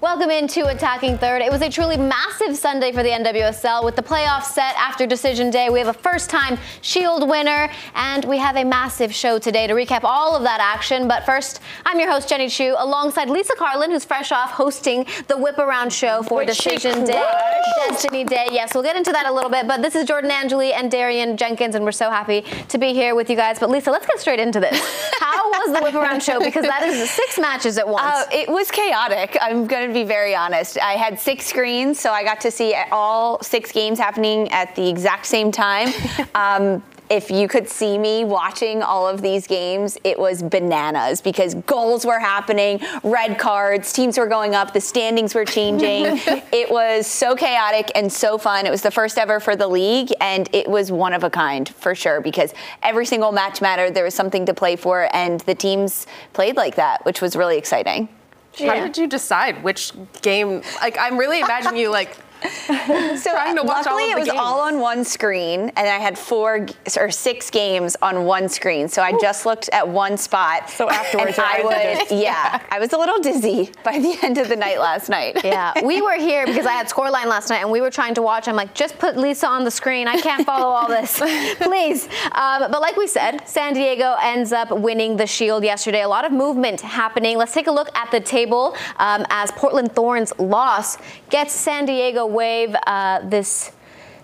[0.00, 1.42] Welcome into Attacking Third.
[1.42, 5.50] It was a truly massive Sunday for the NWSL with the playoffs set after decision
[5.50, 5.70] day.
[5.70, 9.74] We have a first time Shield winner, and we have a massive show today to
[9.74, 11.08] recap all of that action.
[11.08, 15.36] But first, I'm your host, Jenny Chiu, alongside Lisa Carlin, who's fresh off hosting the
[15.36, 17.28] Whip Around show for Which Decision Day.
[17.88, 18.50] Destiny Day.
[18.52, 19.66] Yes, we'll get into that a little bit.
[19.66, 23.16] But this is Jordan Angeli and Darian Jenkins, and we're so happy to be here
[23.16, 23.58] with you guys.
[23.58, 24.78] But Lisa, let's get straight into this.
[25.18, 26.38] How was the Whip Around show?
[26.38, 28.02] Because that is six matches at once.
[28.02, 29.36] Uh, it was chaotic.
[29.40, 30.78] I'm going to be very honest.
[30.78, 34.88] I had six screens, so I got to see all six games happening at the
[34.88, 35.92] exact same time.
[36.34, 41.54] Um, if you could see me watching all of these games, it was bananas because
[41.54, 46.04] goals were happening, red cards, teams were going up, the standings were changing.
[46.52, 48.66] it was so chaotic and so fun.
[48.66, 51.68] It was the first ever for the league, and it was one of a kind
[51.68, 53.94] for sure because every single match mattered.
[53.94, 57.56] There was something to play for, and the teams played like that, which was really
[57.56, 58.08] exciting.
[58.58, 59.92] How did you decide which
[60.22, 60.62] game?
[60.80, 62.16] Like, I'm really imagining you like
[63.18, 64.38] so trying to watch luckily all of it was games.
[64.38, 66.66] all on one screen and i had four
[66.98, 71.38] or six games on one screen so i just looked at one spot So afterwards,
[71.38, 74.78] i was are yeah i was a little dizzy by the end of the night
[74.78, 77.90] last night Yeah, we were here because I had scoreline last night and we were
[77.90, 78.48] trying to watch.
[78.48, 80.06] I'm like, just put Lisa on the screen.
[80.08, 81.18] I can't follow all this,
[81.58, 82.06] please.
[82.32, 86.02] Um, but like we said, San Diego ends up winning the Shield yesterday.
[86.02, 87.36] A lot of movement happening.
[87.38, 90.98] Let's take a look at the table um, as Portland Thorns loss
[91.30, 93.72] gets San Diego Wave uh, this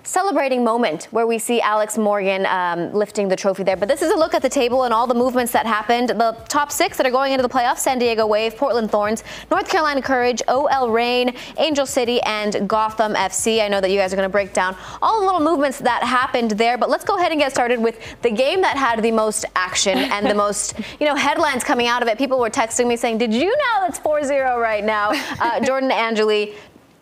[0.04, 3.76] celebrating moment where we see Alex Morgan um, lifting the trophy there.
[3.76, 6.10] But this is a look at the table and all the movements that happened.
[6.10, 9.69] The top six that are going into the playoffs San Diego Wave, Portland Thorns, North
[9.69, 13.62] Carolina Courage, OL Reign, Angel City, and Gotham FC.
[13.62, 16.03] I know that you guys are going to break down all the little movements that
[16.03, 16.76] happened there.
[16.76, 19.97] But let's go ahead and get started with the game that had the most action
[20.14, 22.19] and the most, you know, headlines coming out of it.
[22.19, 25.12] People were texting me saying, Did you know it's 4 0 right now?
[25.41, 26.54] Uh, Jordan Angeli,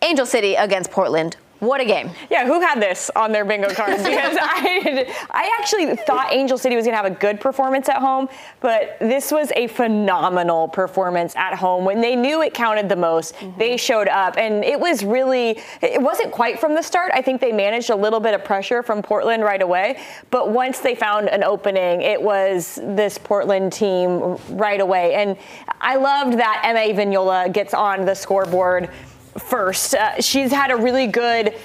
[0.03, 1.37] Angel City against Portland.
[1.63, 2.09] What a game.
[2.29, 4.03] Yeah, who had this on their bingo cards?
[4.13, 7.97] Because I, I actually thought Angel City was going to have a good performance at
[7.97, 8.27] home,
[8.59, 11.85] but this was a phenomenal performance at home.
[11.85, 13.57] When they knew it counted the most, mm-hmm.
[13.57, 17.11] they showed up, and it was really, it wasn't quite from the start.
[17.13, 19.99] I think they managed a little bit of pressure from Portland right away,
[20.31, 25.13] but once they found an opening, it was this Portland team right away.
[25.13, 25.37] And
[25.79, 28.89] I loved that Emma Vignola gets on the scoreboard
[29.37, 29.95] first.
[29.95, 31.55] Uh, she's had a really good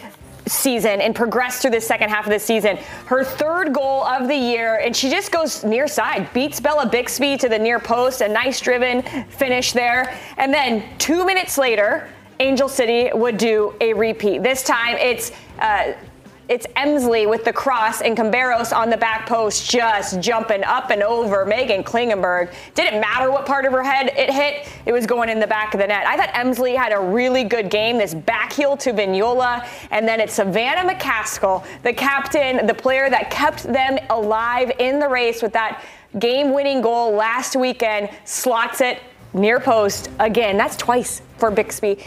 [0.46, 2.78] season and progressed through the second half of the season.
[3.06, 7.36] Her third goal of the year, and she just goes near side, beats Bella Bixby
[7.38, 10.16] to the near post, a nice driven finish there.
[10.36, 12.08] And then two minutes later,
[12.40, 14.42] Angel City would do a repeat.
[14.42, 15.92] This time it's uh,
[16.48, 21.02] it's Emslie with the cross and Camberos on the back post just jumping up and
[21.02, 22.52] over Meghan Klingenberg.
[22.74, 25.74] Didn't matter what part of her head it hit, it was going in the back
[25.74, 26.06] of the net.
[26.06, 27.98] I thought Emslie had a really good game.
[27.98, 33.30] This back heel to Vignola, and then it's Savannah McCaskill, the captain, the player that
[33.30, 35.84] kept them alive in the race with that
[36.18, 39.00] game winning goal last weekend, slots it
[39.34, 40.56] near post again.
[40.56, 41.98] That's twice for Bixby.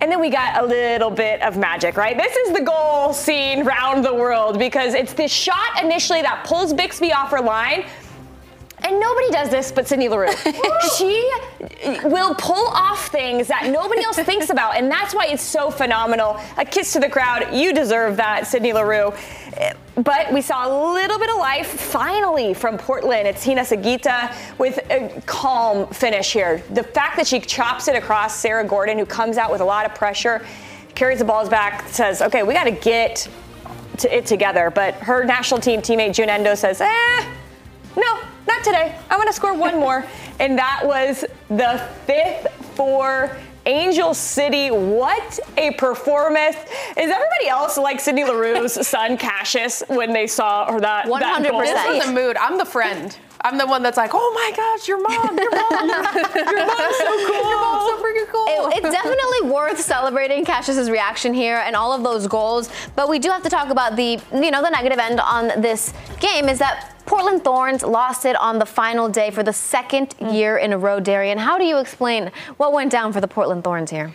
[0.00, 2.16] And then we got a little bit of magic, right?
[2.16, 6.74] This is the goal scene round the world because it's this shot initially that pulls
[6.74, 7.86] Bixby off her line.
[8.86, 10.32] And nobody does this but Sydney Leroux.
[10.96, 11.28] she
[12.04, 16.38] will pull off things that nobody else thinks about, and that's why it's so phenomenal.
[16.56, 17.52] A kiss to the crowd.
[17.52, 19.12] You deserve that, Sydney Leroux.
[19.96, 23.26] But we saw a little bit of life finally from Portland.
[23.26, 26.62] It's Hina Sugita with a calm finish here.
[26.70, 29.84] The fact that she chops it across Sarah Gorden, who comes out with a lot
[29.84, 30.46] of pressure,
[30.94, 33.28] carries the balls back, says, okay, we got to get
[34.08, 34.70] it together.
[34.70, 37.32] But her national team teammate Jun Endo says, eh,
[37.96, 38.96] no, not today.
[39.10, 40.04] I'm going to score one more.
[40.38, 42.46] And that was the fifth
[42.76, 44.70] for Angel City.
[44.70, 46.56] What a performance.
[46.56, 51.06] Is everybody else like Sydney Leroux's son Cassius when they saw her that?
[51.06, 51.20] 100%.
[51.20, 51.60] That goal?
[51.60, 52.36] this was the mood.
[52.36, 53.16] I'm the friend.
[53.46, 56.02] I'm the one that's like, oh my gosh, your mom, your mom, your
[56.66, 57.48] mom's so cool.
[57.48, 58.46] Your mom's so freaking cool.
[58.48, 62.70] It, it's definitely worth celebrating Cassius's reaction here and all of those goals.
[62.96, 65.94] But we do have to talk about the, you know, the negative end on this
[66.18, 70.34] game is that Portland Thorns lost it on the final day for the second mm.
[70.34, 71.38] year in a row, Darian.
[71.38, 74.12] How do you explain what went down for the Portland Thorns here?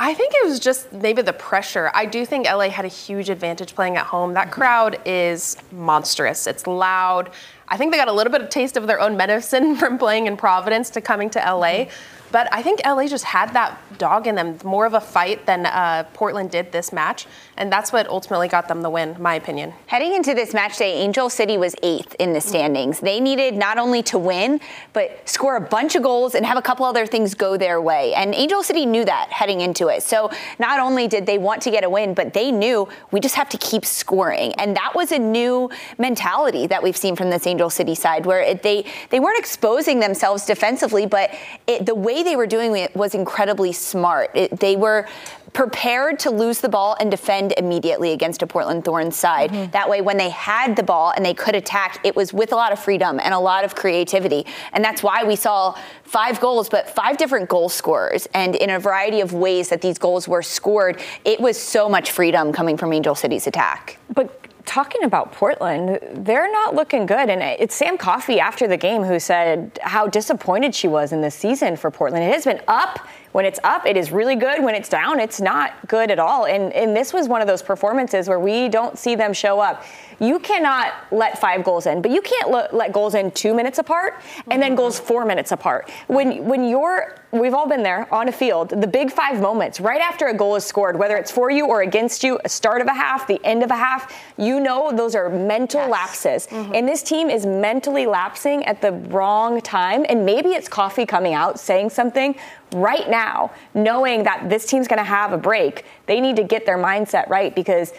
[0.00, 1.90] I think it was just maybe the pressure.
[1.92, 4.34] I do think LA had a huge advantage playing at home.
[4.34, 6.46] That crowd is monstrous.
[6.46, 7.30] It's loud.
[7.70, 10.26] I think they got a little bit of taste of their own medicine from playing
[10.26, 11.84] in Providence to coming to LA.
[11.86, 12.14] Mm-hmm.
[12.30, 15.66] But I think LA just had that dog in them, more of a fight than
[15.66, 17.26] uh, Portland did this match.
[17.56, 19.72] And that's what ultimately got them the win, my opinion.
[19.86, 23.00] Heading into this match day, Angel City was eighth in the standings.
[23.00, 24.60] They needed not only to win,
[24.92, 28.14] but score a bunch of goals and have a couple other things go their way.
[28.14, 30.02] And Angel City knew that heading into it.
[30.02, 33.34] So not only did they want to get a win, but they knew we just
[33.36, 34.52] have to keep scoring.
[34.54, 38.40] And that was a new mentality that we've seen from this Angel City side, where
[38.40, 41.34] it, they they weren't exposing themselves defensively, but
[41.66, 44.30] it, the way they were doing it was incredibly smart.
[44.34, 45.08] It, they were
[45.52, 49.50] prepared to lose the ball and defend immediately against a Portland Thorns side.
[49.50, 49.70] Mm-hmm.
[49.72, 52.54] That way, when they had the ball and they could attack, it was with a
[52.54, 54.46] lot of freedom and a lot of creativity.
[54.72, 58.28] And that's why we saw five goals, but five different goal scorers.
[58.34, 62.10] And in a variety of ways that these goals were scored, it was so much
[62.10, 63.98] freedom coming from Angel City's attack.
[64.14, 67.30] But talking about Portland, they're not looking good.
[67.30, 71.34] And it's Sam Coffey after the game who said how disappointed she was in this
[71.34, 72.22] season for Portland.
[72.22, 73.00] It has been up
[73.32, 74.62] when it's up, it is really good.
[74.64, 76.46] When it's down, it's not good at all.
[76.46, 79.84] And, and this was one of those performances where we don't see them show up.
[80.18, 84.20] You cannot let five goals in, but you can't let, goals in two minutes apart
[84.50, 85.90] and then goals four minutes apart.
[86.08, 90.00] When when you're we've all been there on a field, the big five moments right
[90.00, 92.86] after a goal is scored, whether it's for you or against you, a start of
[92.86, 95.90] a half, the end of a half, you know those are mental yes.
[95.90, 96.46] lapses.
[96.46, 96.74] Mm-hmm.
[96.74, 100.06] And this team is mentally lapsing at the wrong time.
[100.08, 102.34] And maybe it's Coffey coming out saying something
[102.72, 106.64] right now, knowing that this team's going to have a break, they need to get
[106.64, 107.92] their mindset right because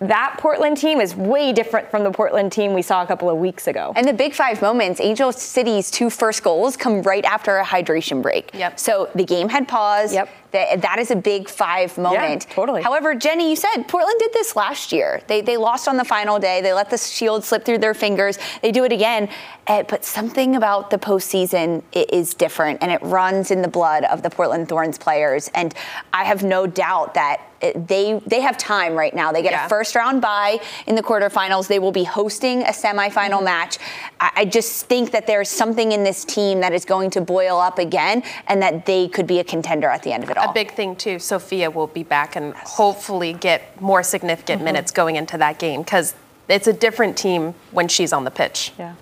[0.00, 3.36] that Portland team is way different from the Portland team we saw a couple of
[3.36, 3.92] weeks ago.
[3.96, 8.22] And the big five moments, Angel City's two first goals come right after a hydration
[8.22, 8.50] break.
[8.54, 8.80] Yep.
[8.80, 10.14] So the game had paused.
[10.14, 10.28] Yep.
[10.52, 12.46] That, that is a big five moment.
[12.48, 12.82] Yeah, totally.
[12.82, 15.22] However, Jenny, you said Portland did this last year.
[15.26, 16.60] They, they lost on the final day.
[16.60, 18.38] They let the shield slip through their fingers.
[18.62, 19.28] They do it again.
[19.66, 24.22] Uh, but something about the postseason is different, and it runs in the blood of
[24.22, 25.48] the Portland Thorns players.
[25.54, 25.74] And
[26.12, 29.32] I have no doubt that they they have time right now.
[29.32, 29.66] They get yeah.
[29.66, 31.68] a first round bye in the quarterfinals.
[31.68, 33.44] They will be hosting a semifinal mm-hmm.
[33.44, 33.78] match.
[34.18, 37.58] I, I, just think that there's something in this team that is going to boil
[37.58, 40.39] up again, and that they could be a contender at the end of it all.
[40.48, 41.18] A big thing too.
[41.18, 44.64] Sophia will be back and hopefully get more significant mm-hmm.
[44.66, 46.14] minutes going into that game because
[46.48, 48.72] it's a different team when she's on the pitch.
[48.78, 48.94] Yeah.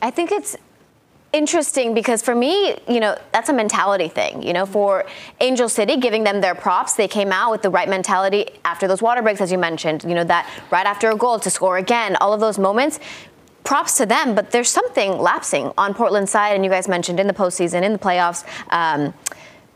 [0.00, 0.56] I think it's
[1.34, 4.42] interesting because for me, you know, that's a mentality thing.
[4.42, 5.04] You know, for
[5.40, 9.02] Angel City, giving them their props, they came out with the right mentality after those
[9.02, 10.04] water breaks, as you mentioned.
[10.04, 13.00] You know, that right after a goal to score again, all of those moments.
[13.64, 17.26] Props to them, but there's something lapsing on Portland's side, and you guys mentioned in
[17.26, 18.44] the postseason, in the playoffs.
[18.68, 19.14] Um,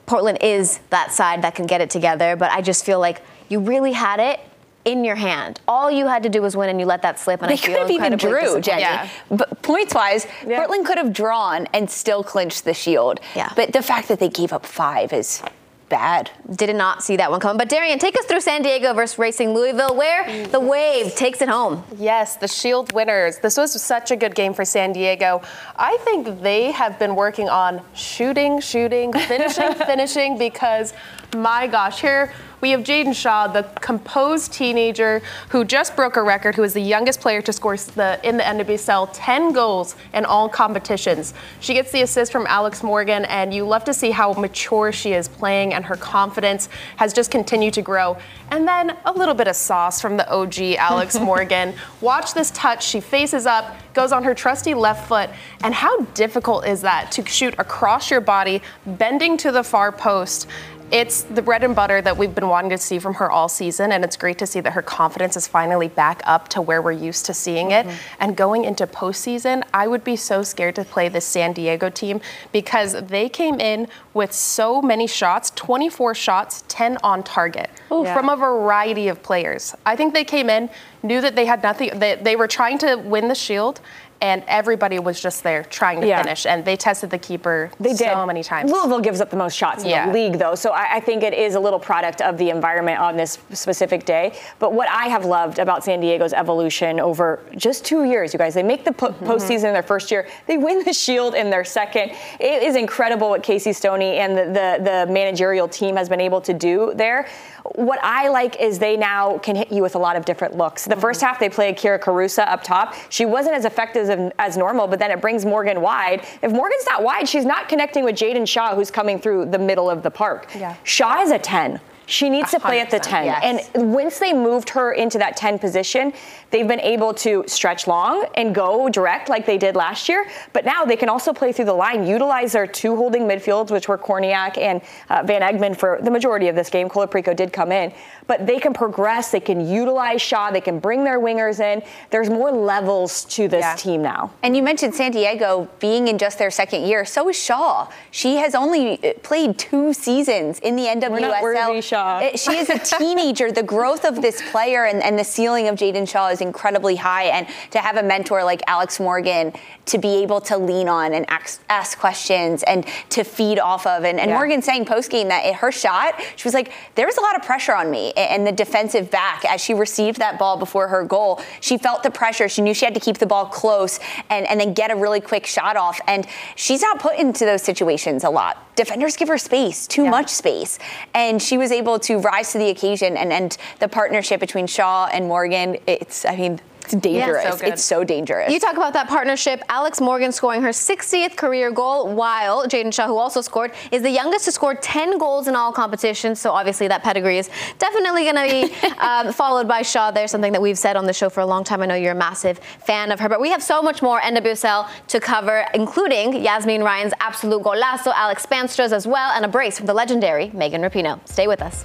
[0.08, 3.60] Portland is that side that can get it together, but I just feel like you
[3.60, 4.40] really had it
[4.84, 5.60] in your hand.
[5.68, 7.42] All you had to do was win, and you let that slip.
[7.42, 8.80] And they I could have even drew, Jenny.
[8.80, 9.08] Yeah.
[9.30, 10.56] But points wise, yeah.
[10.56, 13.20] Portland could have drawn and still clinched the Shield.
[13.36, 13.52] Yeah.
[13.54, 15.42] But the fact that they gave up five is
[15.88, 16.30] bad.
[16.54, 17.58] Did not see that one coming.
[17.58, 20.66] But Darian, take us through San Diego versus Racing Louisville, where the mm-hmm.
[20.66, 21.84] Wave takes it home.
[21.96, 23.38] Yes, the Shield winners.
[23.38, 25.42] This was such a good game for San Diego.
[25.76, 30.94] I think they have been working on shooting, shooting, finishing, finishing, because
[31.34, 36.56] my gosh, here we have Jaedyn Shaw, the composed teenager who just broke a record,
[36.56, 40.48] who is the youngest player to score the, in the NWSL 10 goals in all
[40.48, 41.34] competitions.
[41.60, 45.12] She gets the assist from Alex Morgan, and you love to see how mature she
[45.12, 48.16] is playing, and her confidence has just continued to grow.
[48.50, 51.74] And then a little bit of sauce from the OG Alex Morgan.
[52.00, 52.84] Watch this touch.
[52.84, 55.30] She faces up, goes on her trusty left foot.
[55.62, 60.48] And how difficult is that to shoot across your body, bending to the far post?
[60.90, 63.92] It's the bread and butter that we've been wanting to see from her all season,
[63.92, 66.92] and it's great to see that her confidence is finally back up to where we're
[66.92, 67.86] used to seeing it.
[67.86, 67.96] Mm-hmm.
[68.20, 72.20] And going into postseason, I would be so scared to play this San Diego team
[72.52, 78.14] because they came in with so many shots 24 shots, 10 on target yeah.
[78.14, 79.74] from a variety of players.
[79.84, 80.70] I think they came in,
[81.02, 83.80] knew that they had nothing, they, they were trying to win the shield
[84.20, 86.22] and everybody was just there trying to yeah.
[86.22, 86.46] finish.
[86.46, 88.26] And they tested the keeper they so did.
[88.26, 88.70] many times.
[88.70, 90.06] Louisville gives up the most shots in yeah.
[90.06, 92.98] the league, though, so I, I, think it is a little product of the environment
[92.98, 94.38] on this specific day.
[94.58, 98.54] But what I have loved about San Diego's evolution over just two years, you guys,
[98.54, 99.26] they make the po- mm-hmm.
[99.26, 102.12] postseason in their first year, they win the Shield in their second.
[102.40, 106.40] It is incredible what Casey Stoney and the, the, the managerial team has been able
[106.42, 107.28] to do there
[107.74, 110.84] what I like is they now can hit you with a lot of different looks.
[110.84, 111.00] The mm-hmm.
[111.00, 112.94] first half they played Kyra Carusa up top.
[113.08, 116.26] She wasn't as effective as, as, normal, but then it brings Morgan wide.
[116.42, 119.88] If Morgan's not wide, she's not connecting with Jaedyn Shaw, who's coming through the middle
[119.88, 120.50] of the park.
[120.56, 120.76] Yeah.
[120.84, 121.80] Shaw is a 10.
[122.08, 123.26] She needs to play at the 10.
[123.26, 123.68] Yes.
[123.74, 126.14] And once they moved her into that 10 position,
[126.50, 130.26] they've been able to stretch long and go direct like they did last year.
[130.54, 133.88] But now they can also play through the line, utilize their two holding midfields, which
[133.88, 136.88] were Kornieck and uh, Van Egmond for the majority of this game.
[136.88, 137.92] Colaprico did come in.
[138.26, 141.82] But they can progress, they can utilize Shaw, they can bring their wingers in.
[142.08, 143.74] There's more levels to this yeah.
[143.76, 144.32] team now.
[144.42, 147.04] And you mentioned San Diego being in just their second year.
[147.04, 147.90] So is Shaw.
[148.10, 151.97] She has only uh, played two seasons in the NWSL.
[151.98, 152.36] Shaw.
[152.36, 153.50] She is a teenager.
[153.50, 157.24] the growth of this player and, and the ceiling of Jaedyn Shaw is incredibly high.
[157.24, 159.52] And to have a mentor like Alex Morgan
[159.86, 164.04] to be able to lean on and ask, ask questions and to feed off of.
[164.04, 164.36] And, and yeah.
[164.36, 167.42] Morgan saying post game that her shot, she was like, there was a lot of
[167.42, 168.12] pressure on me.
[168.12, 172.10] And the defensive back, as she received that ball before her goal, she felt the
[172.10, 172.48] pressure.
[172.48, 175.20] She knew she had to keep the ball close and, and then get a really
[175.20, 176.00] quick shot off.
[176.06, 178.64] And she's not put into those situations a lot.
[178.76, 180.10] Defenders give her space, too yeah.
[180.10, 180.78] much space.
[181.14, 183.16] And she was able to rise to the occasion.
[183.16, 186.60] And, and the partnership between Shaw and Morgan, it's, I mean,
[186.92, 187.44] it's dangerous.
[187.44, 188.52] Yeah, so it's so dangerous.
[188.52, 189.62] You talk about that partnership.
[189.68, 194.10] Alex Morgan scoring her 60th career goal, while Jaedyn Shaw, who also scored, is the
[194.10, 196.40] youngest to score 10 goals in all competitions.
[196.40, 200.10] So obviously that pedigree is definitely going to be um, followed by Shaw.
[200.10, 201.82] There's something that we've said on the show for a long time.
[201.82, 204.88] I know you're a massive fan of her, but we have so much more NWSL
[205.08, 209.86] to cover, including Yazmeen Ryan's absolute golazo, Alex Spaanstra's as well, and a brace from
[209.86, 211.20] the legendary Megan Rapinoe.
[211.28, 211.84] Stay with us.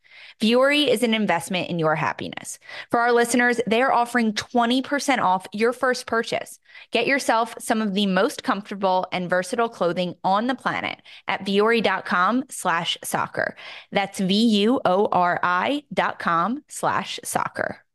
[0.41, 2.57] Vuori is an investment in your happiness.
[2.89, 6.57] For our listeners, they are offering 20% off your first purchase.
[6.89, 12.45] Get yourself some of the most comfortable and versatile clothing on the planet at vuori.com
[12.49, 13.55] slash soccer.
[13.91, 17.85] That's V-U-O-R-I dot com slash soccer.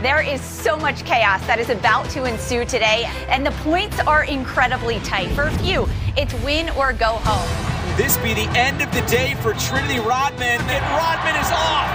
[0.00, 4.24] There is so much chaos that is about to ensue today, and the points are
[4.24, 5.28] incredibly tight.
[5.30, 5.86] For a few,
[6.16, 10.60] it's win or go home this be the end of the day for Trinity Rodman,
[10.60, 11.88] and Rodman is off.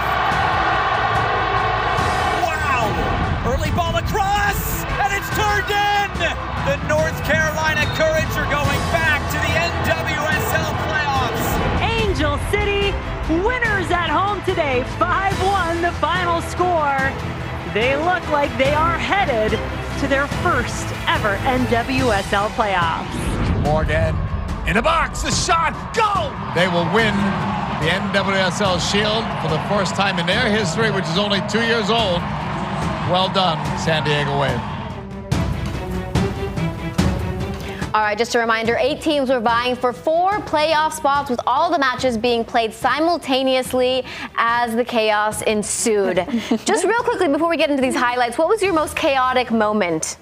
[2.42, 2.90] Wow!
[3.46, 6.10] Early ball across, and it's turned in.
[6.66, 11.46] The North Carolina Courage are going back to the NWSL playoffs.
[11.80, 12.90] Angel City
[13.46, 16.98] winners at home today, 5-1 the final score.
[17.74, 19.52] they look like they are headed
[20.00, 23.62] to their first ever NWSL playoffs.
[23.62, 24.16] Morgan
[24.66, 26.30] in the box, the shot, go!
[26.54, 27.14] They will win
[27.82, 31.90] the NWSL Shield for the first time in their history, which is only two years
[31.90, 32.20] old.
[33.10, 34.60] Well done, San Diego Wave.
[37.94, 41.70] All right, just a reminder eight teams were vying for four playoff spots, with all
[41.70, 44.04] the matches being played simultaneously
[44.36, 46.16] as the chaos ensued.
[46.64, 50.16] just real quickly before we get into these highlights, what was your most chaotic moment?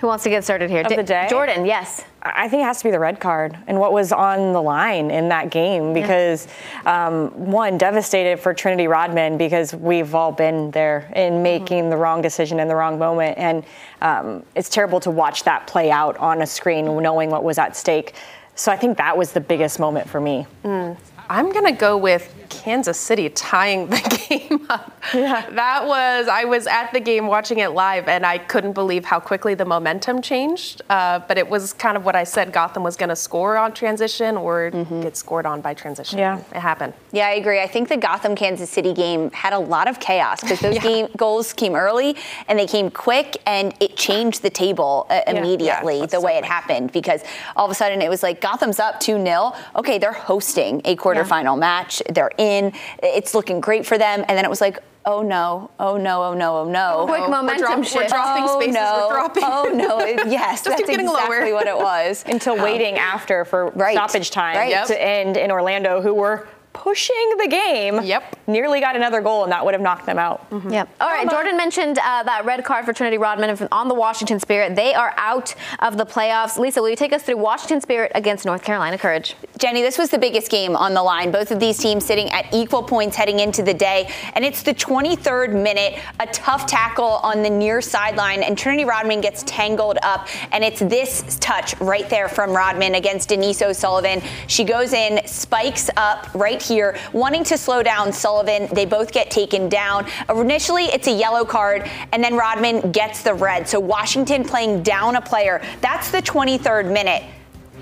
[0.00, 0.82] Who wants to get started here?
[0.82, 1.26] Of the day?
[1.30, 2.04] Jordan, yes.
[2.22, 5.10] I think it has to be the red card and what was on the line
[5.10, 6.46] in that game because,
[6.84, 11.42] um, one, devastated for Trinity Rodman because we've all been there in Mm-hmm.
[11.42, 11.90] making mm-hmm.
[11.90, 13.38] the wrong decision in the wrong moment.
[13.38, 13.64] And
[14.00, 17.76] um, it's terrible to watch that play out on a screen knowing what was at
[17.76, 18.14] stake.
[18.54, 20.46] So I think that was the biggest moment for me.
[20.64, 20.96] Mm.
[21.30, 24.92] I'm going to go with Kansas City tying the game up.
[25.14, 25.48] Yeah.
[25.50, 29.20] That was, I was at the game watching it live and I couldn't believe how
[29.20, 30.82] quickly the momentum changed.
[30.90, 33.72] Uh, but it was kind of what I said Gotham was going to score on
[33.72, 35.02] transition or mm-hmm.
[35.02, 36.18] get scored on by transition.
[36.18, 36.38] Yeah.
[36.52, 36.94] It happened.
[37.12, 37.60] Yeah, I agree.
[37.60, 40.82] I think the Gotham Kansas City game had a lot of chaos because those yeah.
[40.82, 42.16] game goals came early
[42.48, 46.06] and they came quick and it changed the table uh, immediately yeah.
[46.06, 47.22] the way it happened because
[47.56, 49.52] all of a sudden it was like Gotham's up 2 0.
[49.76, 52.02] Okay, they're hosting a quarterfinal match.
[52.08, 52.72] They're in.
[53.02, 54.24] It's looking great for them.
[54.28, 57.06] And then it was like, oh no, oh no, oh no, oh no.
[57.06, 57.96] Quick oh, momentum we're drop, shift.
[57.96, 58.74] We're dropping oh, spaces.
[58.74, 59.06] No.
[59.08, 59.42] We're dropping.
[59.44, 59.98] Oh no,
[60.30, 61.52] yes, that's exactly lower.
[61.54, 62.24] what it was.
[62.26, 63.94] Until um, waiting after for right.
[63.94, 64.70] stoppage time right.
[64.70, 64.86] yep.
[64.88, 66.46] to end in Orlando, who were
[66.78, 68.02] pushing the game.
[68.02, 68.36] Yep.
[68.46, 70.48] Nearly got another goal, and that would have knocked them out.
[70.50, 70.70] Mm-hmm.
[70.70, 70.88] Yep.
[71.00, 71.28] All right.
[71.28, 74.76] Jordan mentioned uh, that red card for Trinity Rodman on the Washington Spirit.
[74.76, 76.56] They are out of the playoffs.
[76.56, 79.34] Lisa, will you take us through Washington Spirit against North Carolina Courage?
[79.58, 81.32] Jenny, this was the biggest game on the line.
[81.32, 84.72] Both of these teams sitting at equal points heading into the day, and it's the
[84.72, 86.00] 23rd minute.
[86.20, 90.78] A tough tackle on the near sideline, and Trinity Rodman gets tangled up, and it's
[90.80, 94.22] this touch right there from Rodman against Denise O'Sullivan.
[94.46, 98.68] She goes in, spikes up right here, wanting to slow down Sullivan.
[98.72, 100.06] They both get taken down.
[100.28, 103.68] Initially, it's a yellow card, and then Rodman gets the red.
[103.68, 105.62] So Washington playing down a player.
[105.80, 107.22] That's the 23rd minute.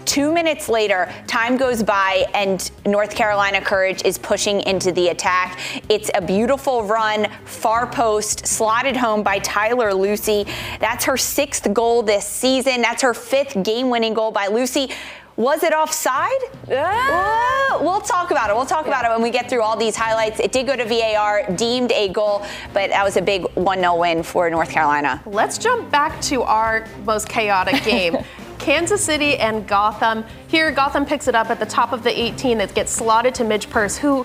[0.07, 5.58] Two minutes later, time goes by, and North Carolina Courage is pushing into the attack.
[5.89, 10.49] It's a beautiful run, far post, slotted home by Tyler Lussi.
[10.78, 12.82] That's her sixth goal this season.
[12.82, 14.95] That's her fifth game winning goal by Lussi.
[15.37, 16.31] Was it offside?
[16.67, 18.57] Uh, we'll talk about it.
[18.57, 20.41] We'll talk about it when we get through all these highlights.
[20.41, 23.97] It did go to VAR, deemed a goal, but that was a big 1 0
[23.97, 25.23] win for North Carolina.
[25.27, 28.17] Let's jump back to our most chaotic game.
[28.59, 30.25] Kansas City and Gotham.
[30.49, 32.63] Here, Gotham picks it up at the top of the 18.
[32.63, 34.25] It gets slotted to Midge Purce, who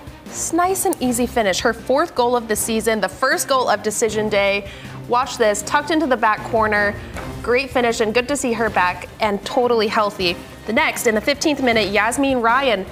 [0.54, 1.60] nice and easy finish.
[1.60, 4.66] Her fourth goal of the season, the first goal of decision day.
[5.08, 6.94] Watch this, tucked into the back corner.
[7.42, 10.36] Great finish, and good to see her back and totally healthy.
[10.66, 12.86] The next, in the 15th minute, Yazmeen Ryan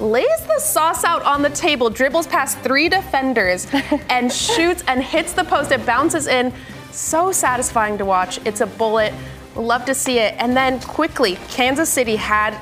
[0.00, 3.66] lays the sauce out on the table, dribbles past three defenders,
[4.08, 5.72] and shoots and hits the post.
[5.72, 6.52] It bounces in.
[6.92, 8.38] So satisfying to watch.
[8.44, 9.12] It's a bullet.
[9.56, 10.34] Love to see it.
[10.38, 12.56] And then quickly, Kansas City had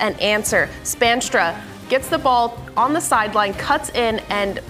[0.00, 0.68] an answer.
[0.82, 4.60] Spaanstra gets the ball on the sideline, cuts in, and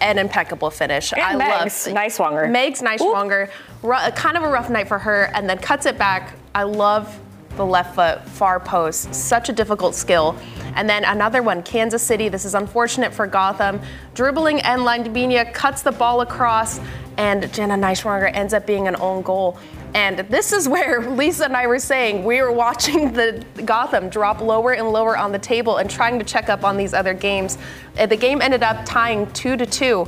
[0.00, 1.12] an impeccable finish.
[1.12, 2.50] And I Megs, love Nighswonger.
[2.50, 3.50] Megs Nighswonger,
[3.82, 6.34] r- kind of a rough night for her, and then cuts it back.
[6.54, 7.18] I love
[7.56, 9.14] the left foot far post.
[9.14, 10.36] Such a difficult skill.
[10.74, 12.28] And then another one, Kansas City.
[12.28, 13.80] This is unfortunate for Gotham.
[14.14, 16.80] Dribbling and Landibinia cuts the ball across,
[17.16, 19.58] and Jenna Nighswonger ends up being an own goal.
[19.94, 24.40] And this is where Lisa and I were saying we were watching the Gotham drop
[24.42, 27.56] lower and lower on the table and trying to check up on these other games.
[27.98, 30.06] Uh, the game ended up tying two to two.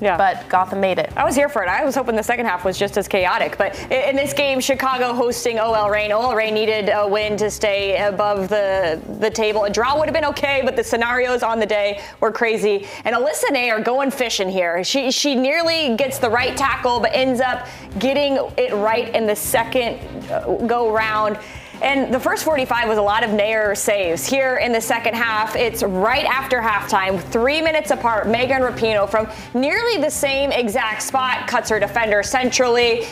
[0.00, 0.16] Yeah.
[0.16, 1.12] But Gotham made it.
[1.16, 1.68] I was here for it.
[1.68, 3.58] I was hoping the second half was just as chaotic.
[3.58, 6.10] But in this game, Chicago hosting OL Reign.
[6.12, 9.64] OL Reign needed a win to stay above the, the table.
[9.64, 12.86] A draw would have been okay, but the scenarios on the day were crazy.
[13.04, 14.82] And Alyssa Naeher going fishing here.
[14.84, 17.66] She, she nearly gets the right tackle, but ends up
[17.98, 19.98] getting it right in the second
[20.30, 21.38] uh, go round.
[21.82, 24.26] And the first 45 was a lot of Naeher saves.
[24.26, 28.28] Here in the second half, it's right after halftime, three minutes apart.
[28.28, 33.06] Megan Rapinoe from nearly the same exact spot cuts her defender centrally,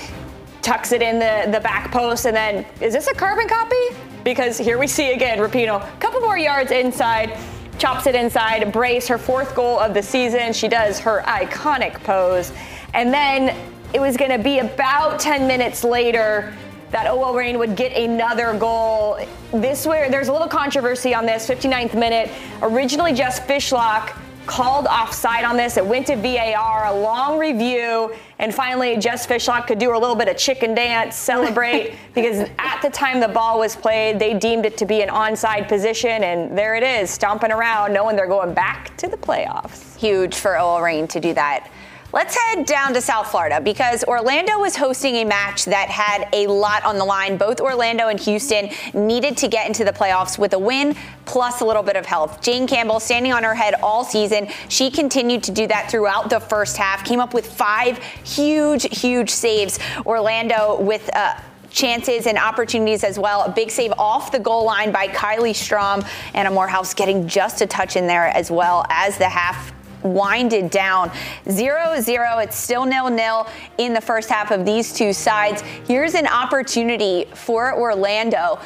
[0.61, 3.97] tucks it in the, the back post, and then is this a carbon copy?
[4.23, 7.39] Because here we see again Rapinoe, a couple more yards inside.
[7.79, 10.53] Chops it inside, brace her fourth goal of the season.
[10.53, 12.53] She does her iconic pose.
[12.93, 13.57] And then
[13.95, 16.53] it was going to be about 10 minutes later
[16.91, 19.19] that oh, OL Reign would get another goal.
[19.53, 22.31] This where there's a little controversy on this 59th minute.
[22.63, 24.17] Originally Jess Fishlock
[24.49, 25.77] called offside on this.
[25.77, 30.17] It went to VAR, a long review, and finally Jess Fishlock could do a little
[30.17, 34.65] bit of chicken dance, celebrate, because at the time the ball was played, they deemed
[34.65, 38.55] it to be an onside position, and there it is, stomping around, knowing they're going
[38.55, 39.95] back to the playoffs.
[39.99, 41.71] Huge for OL Reign to do that.
[42.11, 46.47] Let's head down to South Florida because Orlando was hosting a match that had a
[46.47, 47.37] lot on the line.
[47.37, 51.67] Both Orlando and Houston needed to get into the playoffs with a win plus a
[51.67, 52.41] little bit of health.
[52.41, 54.49] Jane Campbell standing on her head all season.
[54.71, 59.29] She continued to do that throughout the first half, came up with five huge, huge
[59.29, 59.79] saves.
[60.07, 61.39] Orlando with uh,
[61.71, 63.43] chances and opportunities as well.
[63.43, 66.03] A big save off the goal line by Kylie Strom.
[66.33, 71.11] Anna Moorhouse getting just a touch in there as well as the half winded down.
[71.47, 73.47] 0-0 it's still nil-nil
[73.79, 75.63] in the first half of these two sides.
[75.87, 78.59] Here's an opportunity for orlando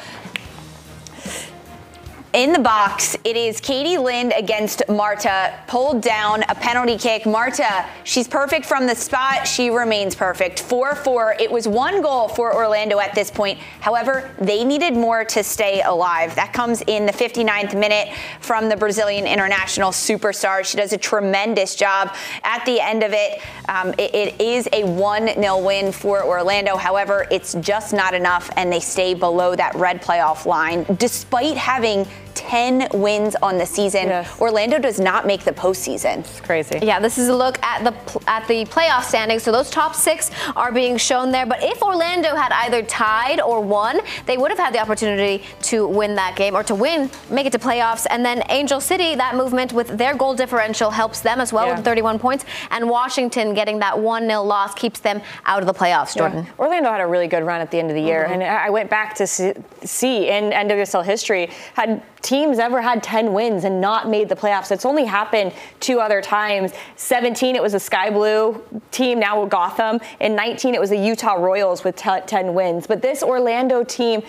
[2.33, 7.27] in the box, it is Katie Lind against Marta, pulled down a penalty kick.
[7.27, 9.47] Marta, she's perfect from the spot.
[9.47, 10.59] She remains perfect.
[10.59, 11.35] 4 4.
[11.39, 13.59] It was one goal for Orlando at this point.
[13.81, 16.33] However, they needed more to stay alive.
[16.33, 20.65] That comes in the 59th minute from the Brazilian international superstar.
[20.65, 23.41] She does a tremendous job at the end of it.
[23.69, 26.77] Um, it, it is a 1 0 win for Orlando.
[26.77, 32.07] However, it's just not enough, and they stay below that red playoff line despite having
[32.35, 34.07] 10 wins on the season.
[34.07, 34.39] Yes.
[34.39, 36.19] Orlando does not make the postseason.
[36.19, 36.79] It's crazy.
[36.81, 37.93] Yeah, this is a look at the
[38.27, 39.43] at the playoff standings.
[39.43, 41.45] So those top six are being shown there.
[41.45, 45.87] But if Orlando had either tied or won, they would have had the opportunity to
[45.87, 48.05] win that game or to win, make it to playoffs.
[48.09, 51.75] And then Angel City, that movement with their goal differential helps them as well yeah.
[51.75, 52.45] with 31 points.
[52.71, 56.45] And Washington getting that 1 0 loss keeps them out of the playoffs, Jordan.
[56.45, 56.51] Yeah.
[56.59, 58.23] Orlando had a really good run at the end of the year.
[58.23, 58.41] Mm-hmm.
[58.41, 63.63] And I went back to see in NWSL history, had teams ever had 10 wins
[63.65, 64.71] and not made the playoffs.
[64.71, 66.71] It's only happened two other times.
[66.95, 69.99] 17, it was a Sky Blue team, now Gotham.
[70.19, 72.87] In 19, it was the Utah Royals with 10 wins.
[72.87, 74.23] But this Orlando team,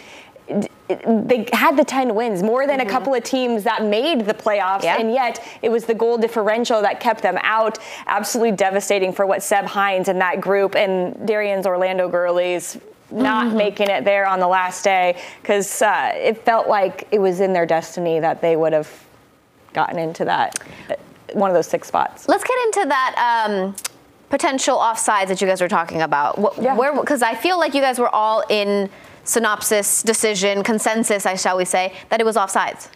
[0.88, 2.88] they had the 10 wins, more than mm-hmm.
[2.88, 4.96] a couple of teams that made the playoffs, yeah.
[4.98, 7.78] and yet it was the goal differential that kept them out.
[8.06, 12.78] Absolutely devastating for what Seb Hines and that group and Darian's Orlando Girlies
[13.10, 13.56] not mm-hmm.
[13.56, 17.52] making it there on the last day because uh, it felt like it was in
[17.52, 18.90] their destiny that they would have
[19.72, 20.58] gotten into that
[20.90, 20.94] uh,
[21.32, 22.28] one of those six spots.
[22.28, 23.46] Let's get into that.
[23.48, 23.74] Um,
[24.30, 26.58] potential offsides that you guys were talking about.
[26.60, 26.74] yeah.
[26.74, 28.90] Where because I feel like you guys were all in
[29.24, 32.88] synopsis, decision, consensus, I shall we say, that it was offsides.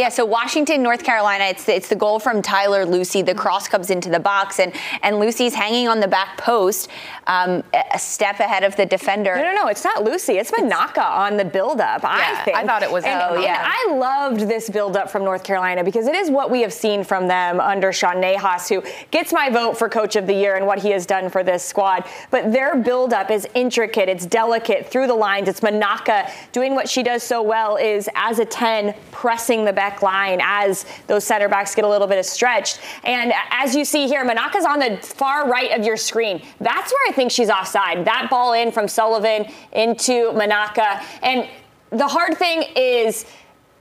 [0.00, 3.22] Yeah, so Washington, North Carolina, it's it's the goal from Tyler Lussi.
[3.24, 6.88] The cross comes into the box, and and Lussi's hanging on the back post,
[7.26, 9.36] um, a step ahead of the defender.
[9.36, 10.40] No, no, no, it's not Lussi.
[10.40, 12.02] It's Manaka on the buildup.
[12.02, 12.56] Yeah, I think.
[12.56, 13.04] I thought it was.
[13.04, 13.62] And, oh, yeah.
[13.62, 17.28] I loved this buildup from North Carolina because it is what we have seen from
[17.28, 20.78] them under Sean Nahas, who gets my vote for Coach of the Year and what
[20.78, 22.06] he has done for this squad.
[22.30, 24.08] But their buildup is intricate.
[24.08, 25.46] It's delicate through the lines.
[25.46, 29.89] It's Manaka doing what she does so well is as a ten pressing the back
[30.02, 32.80] line as those center backs get a little bit of stretched.
[33.04, 36.42] And as you see here, Manaka's on the far right of your screen.
[36.60, 38.04] That's where I think she's offside.
[38.04, 41.02] That ball in from Sullivan into Manaka.
[41.22, 41.48] And
[41.90, 43.26] the hard thing is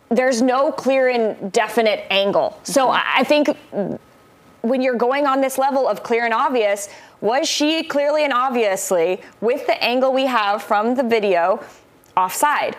[0.10, 2.60] there's no clear and definite angle.
[2.64, 2.90] So.
[2.90, 3.50] I think
[4.62, 6.90] when you're going on this level of clear and obvious,
[7.22, 11.64] was she clearly and obviously, with the angle we have from the video,
[12.16, 12.76] offside?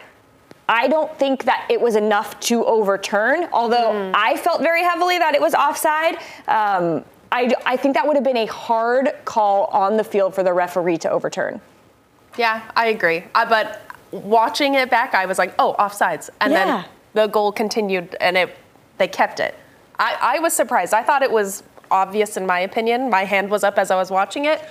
[0.70, 4.12] I don't think that it was enough to overturn, although mm.
[4.14, 6.14] I felt very heavily that it was offside.
[6.46, 10.44] Um, I, I think that would have been a hard call on the field for
[10.44, 11.60] the referee to overturn.
[12.38, 13.24] Yeah, I agree.
[13.34, 16.30] Uh, but watching it back, I was like, oh, offsides.
[16.40, 16.64] And yeah.
[16.64, 18.56] then the goal continued and it
[18.98, 19.56] they kept it.
[19.98, 20.94] I, I was surprised.
[20.94, 23.10] I thought it was obvious in my opinion.
[23.10, 24.62] My hand was up as I was watching it.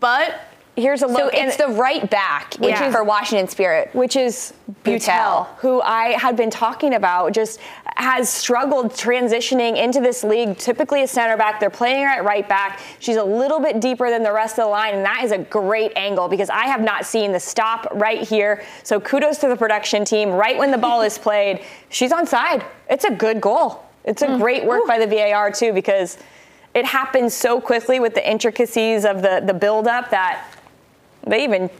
[0.00, 0.40] But
[0.76, 1.18] here's a look.
[1.18, 2.88] So it's the right back, which yeah.
[2.88, 4.52] is for Washington Spirit, which is
[4.84, 7.60] Beutel, who I had been talking about, just
[7.96, 10.58] has struggled transitioning into this league.
[10.58, 12.80] Typically a center back, they're playing her at right back.
[12.98, 15.38] She's a little bit deeper than the rest of the line, and that is a
[15.38, 18.62] great angle because I have not seen the stop right here.
[18.82, 20.30] So kudos to the production team.
[20.30, 22.64] Right when the ball is played, she's on side.
[22.90, 23.82] It's a good goal.
[24.04, 24.38] It's a mm.
[24.38, 24.88] great work Ooh.
[24.88, 26.18] by the VAR too because
[26.74, 30.55] it happens so quickly with the intricacies of the the build up that
[31.26, 31.70] they even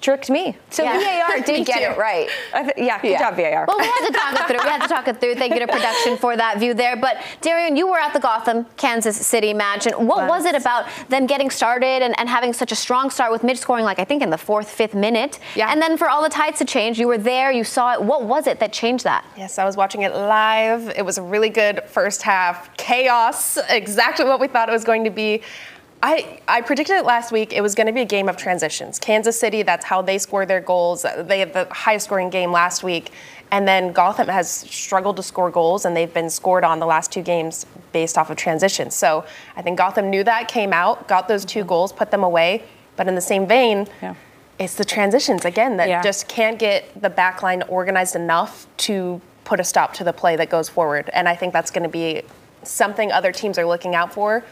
[0.00, 0.56] tricked me.
[0.70, 1.26] So Yeah.
[1.28, 2.26] VAR did get it right.
[2.54, 3.18] I th- yeah, good Yeah.
[3.18, 3.66] job, VAR.
[3.68, 4.64] Well, we had to talk it through.
[4.64, 5.34] We had to talk it through.
[5.34, 6.96] Thank you to production for that view there.
[6.96, 10.86] But Darian, you were at the Gotham, Kansas City match, and what was it about
[11.10, 14.04] them getting started and, and having such a strong start with Midge scoring, like I
[14.04, 15.70] think in the fourth, fifth minute, Yeah.
[15.70, 16.98] and then for all the tides to change?
[16.98, 18.00] You were there, you saw it.
[18.02, 19.22] What was it that changed that?
[19.36, 20.88] Yes, I was watching it live.
[20.96, 22.74] It was a really good first half.
[22.78, 25.42] Chaos, exactly what we thought it was going to be.
[26.02, 27.52] I, I predicted it last week.
[27.52, 28.98] It was going to be a game of transitions.
[28.98, 31.04] Kansas City, that's how they score their goals.
[31.18, 33.12] They had the highest scoring game last week.
[33.50, 37.12] And then Gotham has struggled to score goals, and they've been scored on the last
[37.12, 38.94] two games based off of transitions.
[38.94, 39.24] So
[39.56, 41.68] I think Gotham knew that, came out, got those two mm-hmm.
[41.68, 42.62] goals, put them away.
[42.96, 44.14] But in the same vein, Yeah.
[44.58, 46.02] it's the transitions again that Yeah.
[46.02, 50.36] just can't get the back line organized enough to put a stop to the play
[50.36, 51.10] that goes forward.
[51.12, 52.22] And I think that's going to be
[52.62, 54.44] something other teams are looking out for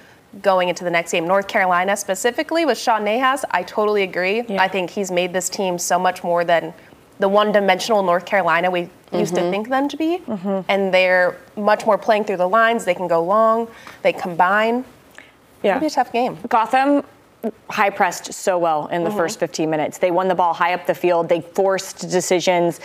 [0.43, 1.27] going into the next game.
[1.27, 4.43] North Carolina specifically with Sean Nahas, I totally agree.
[4.43, 4.62] Yeah.
[4.62, 6.75] I think he's made this team so much more than
[7.19, 9.51] the one-dimensional North Carolina we used to mm-hmm.
[9.51, 10.19] think them to be.
[10.19, 10.61] Mm-hmm.
[10.69, 12.85] And they're much more playing through the lines.
[12.85, 13.69] They can go long.
[14.03, 14.85] They combine.
[15.62, 15.71] Yeah.
[15.71, 16.38] It'll be a tough game.
[16.49, 17.05] Gotham
[17.70, 19.18] high pressed so well in the mm-hmm.
[19.18, 19.98] first 15 minutes.
[19.98, 21.29] They won the ball high up the field.
[21.29, 22.81] They forced decisions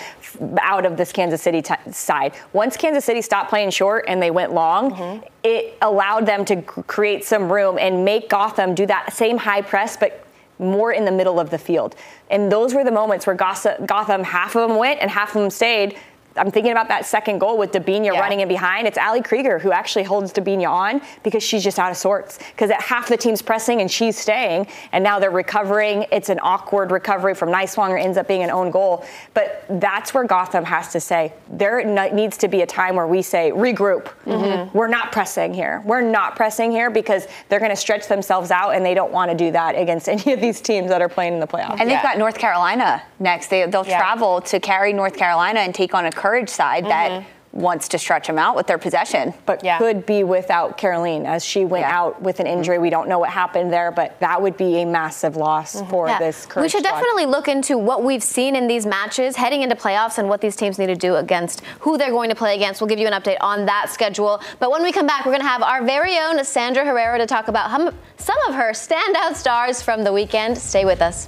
[0.61, 2.33] out of this Kansas City t- side.
[2.53, 5.25] Once Kansas City stopped playing short and they went long, mm-hmm.
[5.43, 9.97] it allowed them to create some room and make Gotham do that same high press,
[9.97, 10.25] but
[10.59, 11.95] more in the middle of the field.
[12.29, 15.49] And those were the moments where Gotham, half of them went and half of them
[15.49, 15.97] stayed.
[16.35, 18.19] I'm thinking about that second goal with Debinha Yeah.
[18.19, 18.87] running in behind.
[18.87, 22.39] It's Ali Krieger who actually holds Debinha on because she's just out of sorts.
[22.55, 26.05] Because half the team's pressing and she's staying, and now they're recovering.
[26.11, 29.05] It's an awkward recovery from Nighswonger, ends up being an own goal.
[29.33, 33.21] But that's where Gotham has to say there needs to be a time where we
[33.21, 34.05] say regroup.
[34.25, 34.75] Mm-hmm.
[34.77, 35.81] We're not pressing here.
[35.85, 39.29] We're not pressing here because they're going to stretch themselves out, and they don't want
[39.31, 41.79] to do that against any of these teams that are playing in the playoffs.
[41.79, 43.47] And they've got North Carolina next.
[43.47, 43.97] They, they'll Yeah.
[43.99, 47.59] travel to Cary North Carolina and take on a courage side that mm-hmm.
[47.59, 49.33] wants to stretch them out with their possession.
[49.45, 49.77] but Yeah.
[49.77, 51.99] could be without Caroline as she went Yeah.
[51.99, 52.77] out with an injury.
[52.79, 55.89] We don't know what happened there, but that would be a massive loss mm-hmm.
[55.89, 56.19] for Yeah.
[56.19, 56.47] this.
[56.55, 56.91] we should squad.
[56.91, 60.55] definitely look into what we've seen in these matches heading into playoffs and what these
[60.55, 62.79] teams need to do against who they're going to play against.
[62.79, 64.39] We'll give you an update on that schedule.
[64.61, 67.25] But when we come back, we're going to have our very own Sandra Herrera to
[67.25, 70.57] talk about hum- some of her standout stars from the weekend.
[70.57, 71.27] Stay with us.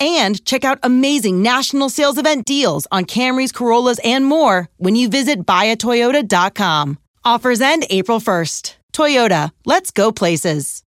[0.00, 5.08] and check out amazing national sales event deals on Camrys, Corollas, and more when you
[5.08, 6.98] visit buyatoyota.com.
[7.24, 8.76] Offers end April 1st.
[8.92, 10.82] Toyota, let's go places.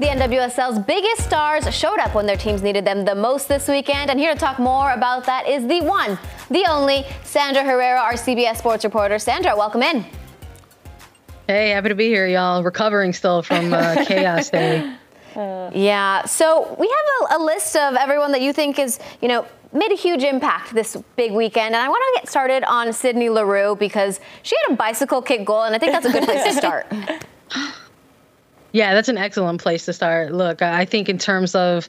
[0.00, 4.10] The NWSL's biggest stars showed up when their teams needed them the most this weekend,
[4.10, 6.18] and here to talk more about that is the one,
[6.50, 9.20] the only, Sandra Herrera, our CBS sports reporter.
[9.20, 10.04] Sandra, welcome in.
[11.46, 12.62] Hey, happy to be here, y'all.
[12.62, 14.96] Recovering still from uh, chaos day.
[15.36, 19.44] Yeah, so we have a, a list of everyone that you think is, you know,
[19.72, 23.28] made a huge impact this big weekend, and I want to get started on Sydney
[23.28, 26.44] Leroux because she had a bicycle kick goal, and I think that's a good place
[26.44, 26.86] to start.
[28.74, 30.32] Yeah, that's an excellent place to start.
[30.32, 31.88] Look, I think in terms of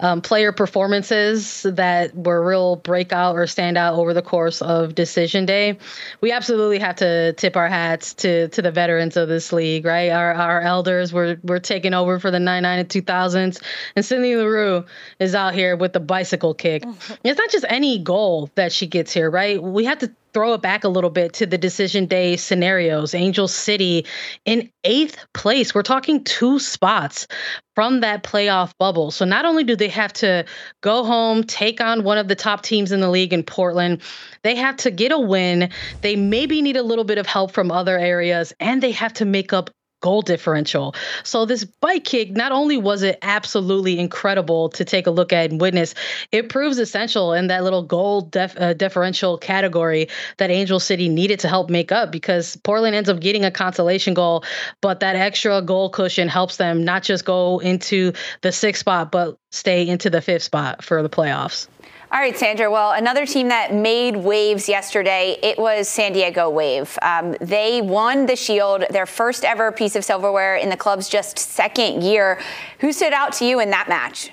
[0.00, 5.78] um, player performances that were real breakout or standout over the course of decision day,
[6.20, 10.10] we absolutely have to tip our hats to to the veterans of this league, right?
[10.10, 13.62] Our our elders were were taking over for the 99 and 2000s,
[13.96, 14.84] and Cindy Leroux
[15.18, 16.84] is out here with the bicycle kick.
[17.24, 19.60] It's not just any goal that she gets here, right?
[19.62, 23.14] We have to throw it back a little bit to the decision day scenarios.
[23.14, 24.04] Angel City
[24.44, 25.74] in eighth place.
[25.74, 27.26] We're talking two spots
[27.74, 29.10] from that playoff bubble.
[29.10, 30.44] So not only do they have to
[30.82, 34.02] go home, take on one of the top teams in the league in Portland,
[34.42, 35.70] they have to get a win.
[36.02, 39.24] They maybe need a little bit of help from other areas, and they have to
[39.24, 39.70] make up
[40.06, 40.94] goal differential.
[41.24, 45.50] So this bike kick, not only was it absolutely incredible to take a look at
[45.50, 45.96] and witness,
[46.30, 51.40] it proves essential in that little goal def, uh, differential category that Angel City needed
[51.40, 54.44] to help make up because Portland ends up getting a consolation goal,
[54.80, 59.36] but that extra goal cushion helps them not just go into the sixth spot, but
[59.50, 61.66] stay into the fifth spot for the playoffs.
[62.12, 62.70] All right, Sandra.
[62.70, 66.96] Well, another team that made waves yesterday, it was San Diego Wave.
[67.02, 71.36] Um, they won the Shield, their first ever piece of silverware in the club's just
[71.36, 72.40] second year.
[72.78, 74.30] Who stood out to you in that match?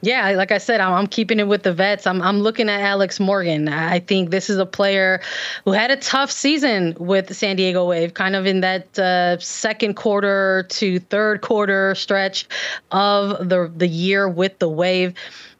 [0.00, 2.06] Yeah, like I said, I'm, keeping it with the vets.
[2.06, 3.68] I'm, I'm looking at Alex Morgan.
[3.68, 5.20] I think this is a player
[5.64, 9.94] who had a tough season with San Diego Wave, kind of in that uh, second
[9.94, 12.46] quarter to third quarter stretch
[12.90, 15.14] of the the year with the Wave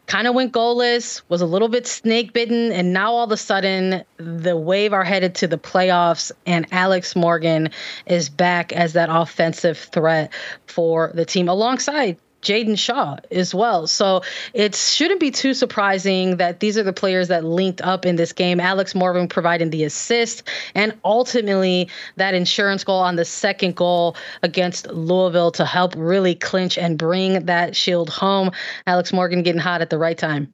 [0.07, 3.37] kind of went goalless, was a little bit snake bitten, and now all of a
[3.37, 7.71] sudden the Wave are headed to the playoffs, and Alex Morgan
[8.07, 10.33] is back as that offensive threat
[10.67, 13.87] for the team alongside Jaedyn Shaw as well.
[13.87, 18.16] So it shouldn't be too surprising that these are the players that linked up in
[18.16, 18.61] this game.
[18.61, 24.87] Alex Morgan providing the assist and ultimately that insurance goal on the second goal against
[24.88, 28.50] Louisville to help really clinch and bring that shield home.
[28.87, 30.52] Alex Morgan getting hot at the right time.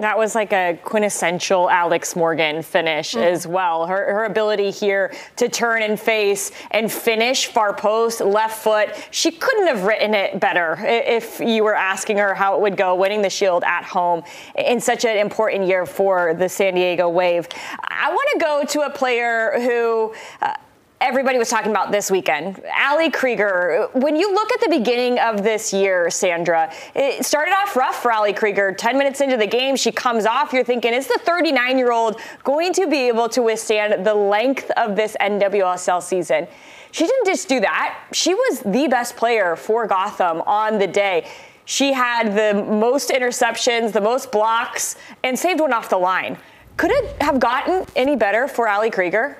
[0.00, 3.22] That was like a quintessential Alex Morgan finish mm.
[3.22, 3.86] as well.
[3.86, 8.90] Her, her ability here to turn and face and finish far post, left foot.
[9.10, 12.94] She couldn't have written it better if you were asking her how it would go
[12.94, 14.22] winning the Shield at home
[14.56, 17.46] in such an important year for the San Diego Wave.
[17.82, 20.14] I want to go to a player who.
[20.40, 20.54] Uh,
[21.00, 22.62] everybody was talking about this weekend.
[22.78, 27.74] Ali Krieger, when you look at the beginning of this year, Sandra, it started off
[27.74, 28.72] rough for Ali Krieger.
[28.72, 30.52] 10 minutes into the game, she comes off.
[30.52, 34.70] You're thinking, is the 39 year old going to be able to withstand the length
[34.76, 36.46] of this NWSL season?
[36.92, 41.28] She didn't just do that, she was the best player for Gotham on the day.
[41.64, 46.36] She had the most interceptions, the most blocks, and saved one off the line.
[46.76, 49.38] Could it have gotten any better for Ali Krieger?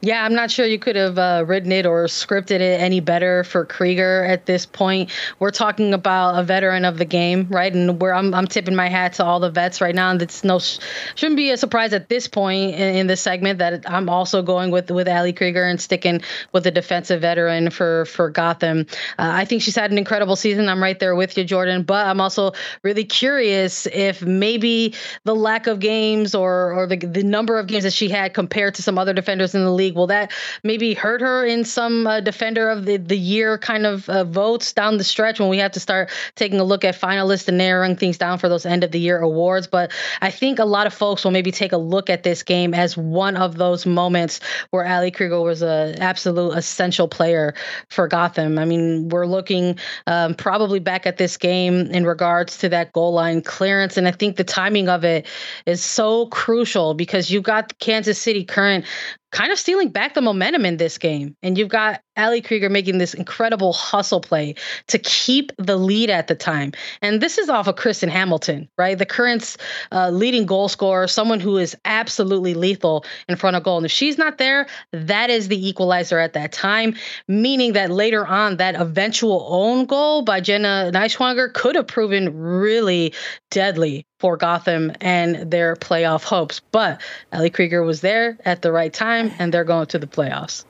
[0.00, 3.42] Yeah, I'm not sure you could have uh, written it or scripted it any better
[3.42, 5.10] for Krieger at this point.
[5.40, 7.74] We're talking about a veteran of the game, right?
[7.74, 10.10] And where I'm, I'm tipping my hat to all the vets right now.
[10.12, 13.90] And it's no shouldn't be a surprise at this point in, in this segment that
[13.90, 16.20] I'm also going with with Ali Krieger and sticking
[16.52, 18.86] with a defensive veteran for for Gotham.
[19.18, 20.68] Uh, I think she's had an incredible season.
[20.68, 21.82] I'm right there with you, Jordan.
[21.82, 22.52] But I'm also
[22.84, 27.82] really curious if maybe the lack of games or or the the number of games
[27.82, 29.96] that she had compared to some other defenders in the league league.
[29.96, 34.08] Will that maybe hurt her in some uh, defender of the, the year kind of
[34.08, 37.48] uh, votes down the stretch when we have to start taking a look at finalists
[37.48, 39.66] and narrowing things down for those end of the year awards?
[39.66, 42.74] But I think a lot of folks will maybe take a look at this game
[42.74, 47.54] as one of those moments where Ali Krieger was an absolute essential player
[47.88, 48.58] for Gotham.
[48.58, 53.12] I mean, we're looking um, probably back at this game in regards to that goal
[53.12, 53.96] line clearance.
[53.96, 55.26] And I think the timing of it
[55.66, 58.84] is so crucial because you got Kansas City current
[59.30, 61.36] kind of stealing back the momentum in this game.
[61.42, 64.54] And you've got Ali Krieger making this incredible hustle play
[64.88, 66.72] to keep the lead at the time.
[67.00, 68.98] And this is off of Kristen Hamilton, right?
[68.98, 69.56] The current
[69.92, 73.76] uh, leading goal scorer, someone who is absolutely lethal in front of goal.
[73.76, 76.94] And if she's not there, that is the equalizer at that time,
[77.28, 83.14] meaning that later on, that eventual own goal by Jenna Nighswonger could have proven really
[83.50, 86.60] deadly for Gotham and their playoff hopes.
[86.72, 87.00] But
[87.32, 90.64] Ali Krieger was there at the right time, and they're going to the playoffs.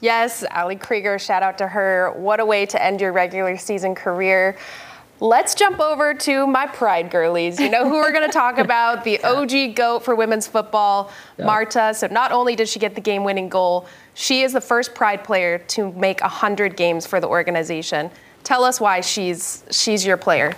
[0.00, 2.12] Yes, Ali Krieger, shout out to her.
[2.16, 4.58] What a way to end your regular season career.
[5.18, 7.58] Let's jump over to my pride girlies.
[7.58, 9.04] You know who we're going to talk about?
[9.04, 11.94] The OG GOAT for women's football, Marta.
[11.94, 15.24] So not only did she get the game winning goal, she is the first pride
[15.24, 18.10] player to make 100 games for the organization.
[18.44, 20.54] Tell us why she's she's your player.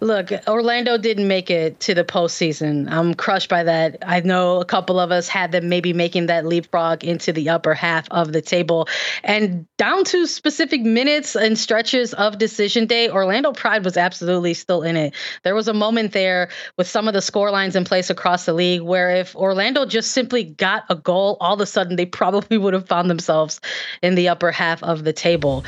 [0.00, 2.90] Look, Orlando didn't make it to the postseason.
[2.90, 3.98] I'm crushed by that.
[4.06, 7.74] I know a couple of us had them maybe making that leapfrog into the upper
[7.74, 8.88] half of the table.
[9.24, 14.82] And down to specific minutes and stretches of decision day, Orlando Pride was absolutely still
[14.82, 15.14] in it.
[15.44, 18.52] There was a moment there with some of the score lines in place across the
[18.52, 22.58] league where if Orlando just simply got a goal, all of a sudden they probably
[22.66, 23.60] would have found themselves
[24.02, 25.64] in the upper half of the table.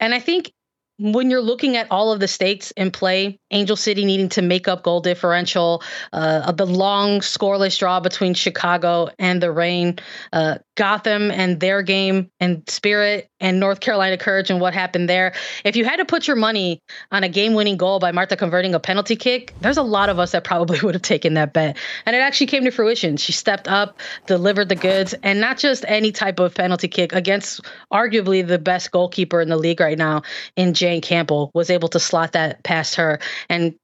[0.00, 0.52] And I think
[0.98, 4.68] when you're looking at all of the stakes in play Angel City needing to make
[4.68, 9.98] up goal differential, uh, the long scoreless draw between Chicago and the Reign,
[10.32, 15.34] uh, Gotham and their game and spirit, and North Carolina courage and what happened there.
[15.64, 16.80] If you had to put your money
[17.12, 20.18] on a game winning goal by Marta converting a penalty kick, there's a lot of
[20.18, 21.76] us that probably would have taken that bet.
[22.06, 23.16] And it actually came to fruition.
[23.18, 27.60] She stepped up, delivered the goods, and not just any type of penalty kick against
[27.92, 30.22] arguably the best goalkeeper in the league right now
[30.56, 33.74] in Jane Campbell, was able to slot that past her and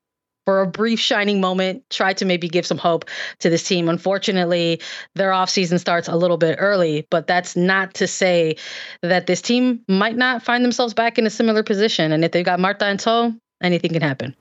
[0.51, 3.05] for a brief shining moment, tried to maybe give some hope
[3.39, 3.89] to this team.
[3.89, 4.81] Unfortunately,
[5.15, 8.57] their offseason starts a little bit early, but that's not to say
[9.03, 12.11] that this team might not find themselves back in a similar position.
[12.11, 13.33] And if they've got Marta in tow,
[13.63, 14.35] anything can happen.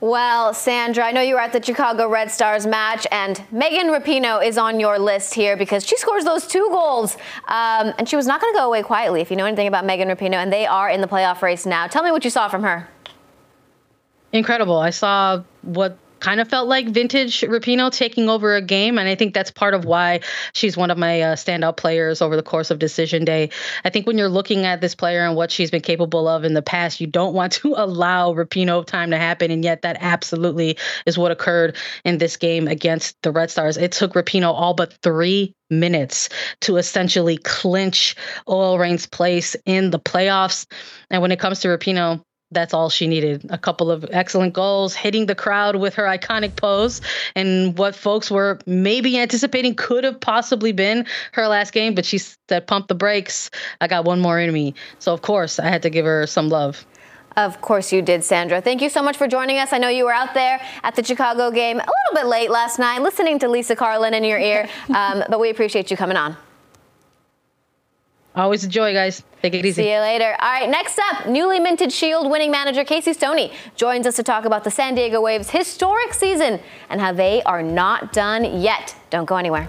[0.00, 4.46] Well, Sandra, I know you were at the Chicago Red Stars match, and Megan Rapinoe
[4.46, 7.16] is on your list here because she scores those two goals.
[7.48, 9.86] Um, and she was not going to go away quietly, if you know anything about
[9.86, 11.86] Megan Rapinoe, and they are in the playoff race now.
[11.86, 12.90] Tell me what you saw from her
[14.34, 14.76] incredible.
[14.76, 18.98] I saw what kind of felt like vintage Rapinoe taking over a game.
[18.98, 20.20] And I think that's part of why
[20.54, 23.50] she's one of my uh, standout players over the course of decision day.
[23.84, 26.54] I think when you're looking at this player and what she's been capable of in
[26.54, 29.50] the past, you don't want to allow Rapinoe time to happen.
[29.50, 31.76] And yet that absolutely is what occurred
[32.06, 33.76] in this game against the Red Stars.
[33.76, 36.30] It took Rapinoe all but three minutes
[36.62, 38.16] to essentially clinch
[38.46, 40.66] OL Reign's place in the playoffs.
[41.10, 42.22] And when it comes to Rapinoe,
[42.54, 43.44] that's all she needed.
[43.50, 47.00] A couple of excellent goals, hitting the crowd with her iconic pose,
[47.34, 51.94] and what folks were maybe anticipating could have possibly been her last game.
[51.94, 53.50] But she said, "Pump the brakes.
[53.80, 56.48] I got one more in me." So of course, I had to give her some
[56.48, 56.86] love.
[57.36, 58.60] Of course you did, Sandra.
[58.60, 59.72] Thank you so much for joining us.
[59.72, 62.78] I know you were out there at the Chicago game a little bit late last
[62.78, 66.36] night, listening to Lisa Carlin in your ear, um, but we appreciate you coming on.
[68.36, 69.22] Always a joy, guys.
[69.42, 69.82] Take it easy.
[69.82, 70.36] See you later.
[70.40, 74.44] All right, next up, newly minted Shield winning manager Casey Stoney joins us to talk
[74.44, 76.58] about the San Diego Waves' historic season
[76.88, 78.96] and how they are not done yet.
[79.10, 79.68] Don't go anywhere.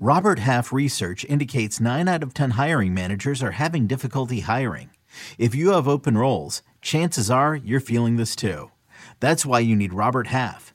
[0.00, 4.90] Robert Half research indicates 9 out of 10 hiring managers are having difficulty hiring.
[5.38, 8.72] If you have open roles, chances are you're feeling this too.
[9.20, 10.74] That's why you need Robert Half.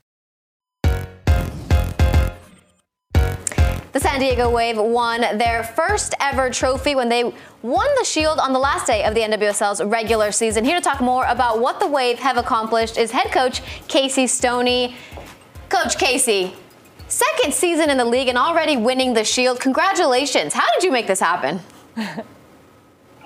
[3.91, 7.23] The San Diego Wave won their first ever trophy when they
[7.61, 10.63] won the Shield on the last day of the NWSL's regular season.
[10.63, 14.95] Here to talk more about what the Wave have accomplished is head coach Casey Stoney.
[15.67, 16.53] Coach Casey,
[17.09, 19.59] second season in the league and already winning the Shield.
[19.59, 20.53] Congratulations.
[20.53, 21.59] How did you make this happen?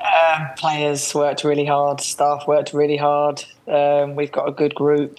[0.05, 3.43] Um, players worked really hard, staff worked really hard.
[3.67, 5.17] Um, we've got a good group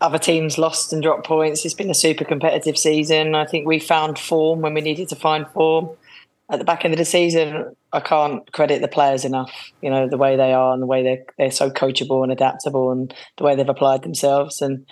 [0.00, 1.64] other teams lost and dropped points.
[1.64, 3.34] It's been a super competitive season.
[3.34, 5.90] I think we found form when we needed to find form.
[6.50, 9.52] At the back end of the season, I can't credit the players enough.
[9.82, 12.90] You know the way they are and the way they're they're so coachable and adaptable,
[12.90, 14.60] and the way they've applied themselves.
[14.60, 14.86] And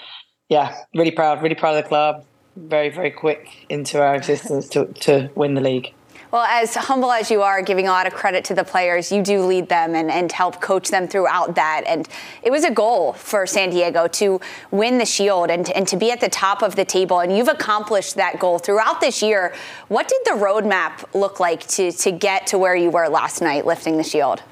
[0.48, 2.24] yeah, really proud, really proud of the club.
[2.56, 5.92] Very very quick into our existence to to win the league.
[6.30, 9.22] Well, as humble as you are, giving a lot of credit to the players, you
[9.22, 11.84] do lead them and, and help coach them throughout that.
[11.86, 12.06] And
[12.42, 14.38] it was a goal for San Diego to
[14.70, 17.20] win the Shield and, and to be at the top of the table.
[17.20, 19.54] And you've accomplished that goal throughout this year.
[19.88, 23.64] What did the roadmap look like to, to get to where you were last night
[23.64, 24.42] lifting the Shield?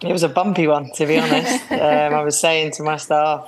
[0.00, 1.64] It was a bumpy one, to be honest.
[1.70, 1.78] um,
[2.14, 3.46] I was saying to my staff,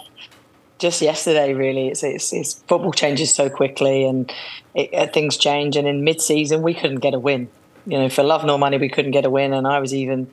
[0.78, 1.88] just yesterday, really.
[1.88, 4.32] It's, it's, it's football changes so quickly, and
[4.74, 5.76] it, uh, things change.
[5.76, 7.48] And in mid-season, we couldn't get a win.
[7.86, 9.52] You know, for love nor money, we couldn't get a win.
[9.52, 10.30] And I was even,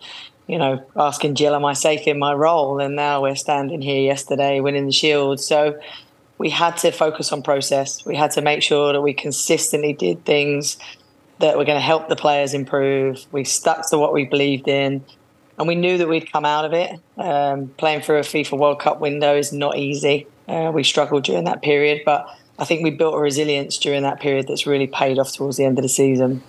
[0.48, 4.02] you know, asking Jill, "Am I safe in my role?" And now we're standing here
[4.02, 5.40] yesterday, winning the Shield.
[5.40, 5.80] So
[6.38, 8.06] we had to focus on process.
[8.06, 10.78] We had to make sure that we consistently did things
[11.40, 13.26] that were going to help the players improve.
[13.32, 15.04] We stuck to what we believed in
[15.58, 17.00] and we knew that we'd come out of it.
[17.18, 20.28] Um, playing through a FIFA World Cup window is not easy.
[20.48, 22.28] Uh, we struggled during that period, but
[22.58, 25.66] I think we built a resilience during that period that's really paid off towards the
[25.66, 26.44] end of the season.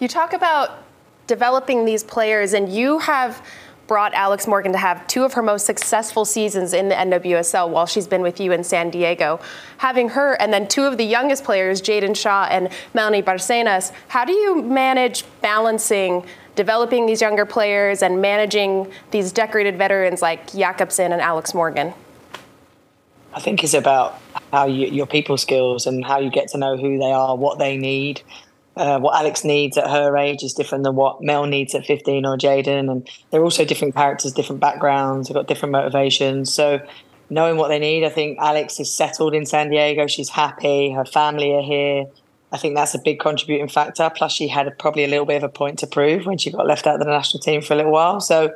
[0.00, 0.84] You talk about
[1.26, 3.44] developing these players, and you have
[3.88, 7.86] brought Alex Morgan to have two of her most successful seasons in the NWSL while
[7.86, 9.40] she's been with you in San Diego.
[9.78, 14.24] Having her and then two of the youngest players, Jaedyn Shaw and Melanie Barcenas, how
[14.24, 16.24] do you manage balancing
[16.54, 21.94] developing these younger players and managing these decorated veterans like Jakobsson and Alex Morgan?
[23.34, 24.20] I think it's about
[24.52, 27.58] how you, your people skills and how you get to know who they are, what
[27.58, 28.22] they need.
[28.76, 32.24] Uh, what Alex needs at her age is different than what Mel needs at 15
[32.24, 32.90] or Jaedyn.
[32.90, 36.52] And they're also different characters, different backgrounds, they've got different motivations.
[36.52, 36.80] So
[37.28, 40.06] knowing what they need, I think Alex is settled in San Diego.
[40.06, 40.92] She's happy.
[40.92, 42.06] Her family are here.
[42.50, 44.10] I think that's a big contributing factor.
[44.14, 46.50] Plus, she had a, probably a little bit of a point to prove when she
[46.50, 48.20] got left out of the national team for a little while.
[48.20, 48.54] So,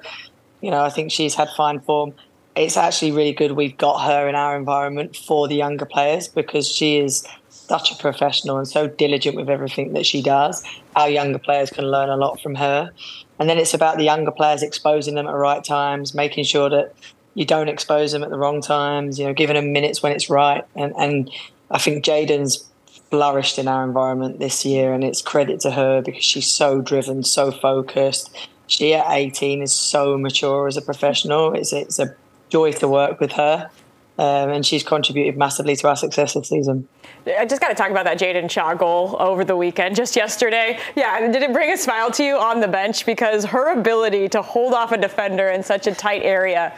[0.61, 2.15] you know, I think she's had fine form.
[2.55, 6.69] It's actually really good we've got her in our environment for the younger players because
[6.69, 10.63] she is such a professional and so diligent with everything that she does.
[10.95, 12.91] Our younger players can learn a lot from her.
[13.39, 16.69] And then it's about the younger players exposing them at the right times, making sure
[16.69, 16.95] that
[17.35, 20.29] you don't expose them at the wrong times, you know, giving them minutes when it's
[20.29, 20.65] right.
[20.75, 21.31] And, and
[21.71, 22.69] I think Jaedyn's
[23.11, 27.23] flourished in our environment this year, and it's credit to her because she's so driven,
[27.23, 28.35] so focused.
[28.67, 31.53] She at 18 is so mature as a professional.
[31.53, 32.15] It's it's a
[32.53, 33.71] joy to work with her,
[34.19, 36.87] um, and she's contributed massively to our success this season.
[37.27, 40.79] I just got to talk about that Jaedyn Shaw goal over the weekend, just yesterday.
[40.95, 43.07] Yeah, did it bring a smile to you on the bench?
[43.07, 46.77] Because her ability to hold off a defender in such a tight area,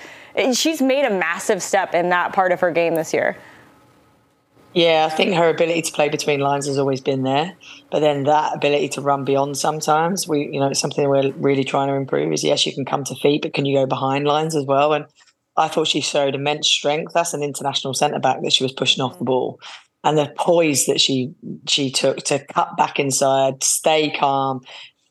[0.52, 3.36] she's made a massive step in that part of her game this year.
[4.74, 7.56] Yeah, I think her ability to play between lines has always been there,
[7.92, 11.62] but then that ability to run beyond sometimes we, you know, it's something we're really
[11.62, 12.32] trying to improve.
[12.32, 14.92] Is yes, you can come to feet, but can you go behind lines as well?
[14.92, 15.06] And
[15.56, 17.12] I thought she showed immense strength.
[17.12, 19.28] That's an international centre back that she was pushing off the mm.
[19.28, 19.60] ball,
[20.02, 21.34] and the poise that she
[21.68, 24.62] she took to cut back inside, stay calm,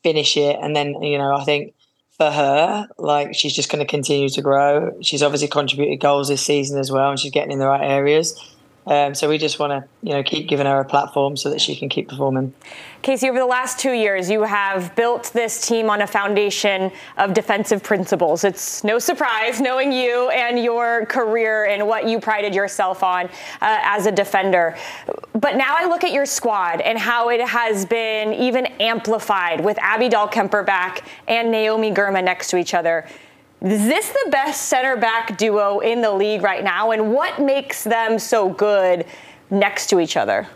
[0.02, 1.74] finish it, and then you know I think
[2.16, 4.92] for her, like she's just going to continue to grow.
[5.02, 8.38] She's obviously contributed goals this season as well, and she's getting in the right areas.
[8.86, 11.60] Um, so we just want to, you know, keep giving her a platform so that
[11.60, 12.52] she can keep performing.
[13.02, 17.34] Casey, over the last two years, you have built this team on a foundation of
[17.34, 18.44] defensive principles.
[18.44, 23.28] It's no surprise knowing you and your career and what you prided yourself on uh,
[23.60, 24.76] as a defender.
[25.32, 29.78] But now I look at your squad and how it has been even amplified with
[29.78, 33.06] Abby Dahl Dahlkemper back and Naomi Girma next to each other.
[33.64, 36.90] Is this the best center back duo in the league right now?
[36.90, 39.06] And what makes them so good
[39.48, 40.46] next to each other?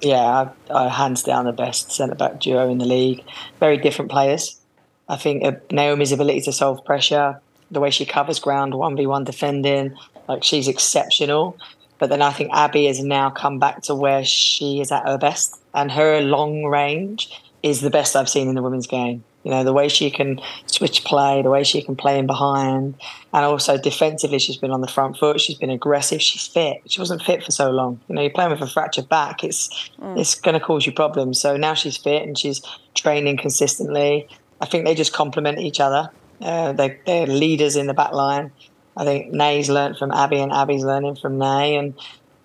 [0.00, 3.22] Yeah, uh, hands down the best centre back duo in the league.
[3.60, 4.60] Very different players.
[5.08, 7.40] I think uh, Naomi's ability to solve pressure,
[7.70, 9.94] the way she covers ground, 1v1 defending,
[10.26, 11.56] like she's exceptional.
[11.98, 15.18] But then I think Abby has now come back to where she is at her
[15.18, 19.22] best, and her long range is the best I've seen in the women's game.
[19.42, 22.94] You know, the way she can switch play, the way she can play in behind,
[23.32, 25.40] and also defensively, she's been on the front foot.
[25.40, 26.20] She's been aggressive.
[26.20, 26.82] She's fit.
[26.86, 28.00] She wasn't fit for so long.
[28.08, 29.42] You know, you're playing with a fractured back.
[29.42, 30.18] It's mm.
[30.18, 31.40] it's going to cause you problems.
[31.40, 32.60] So now she's fit and she's
[32.94, 34.28] training consistently.
[34.60, 36.10] I think they just complement each other.
[36.40, 38.52] Uh, they, they're leaders in the back line.
[38.96, 41.76] I think Nay's learned from Abby, and Abby's learning from Nay.
[41.76, 41.94] And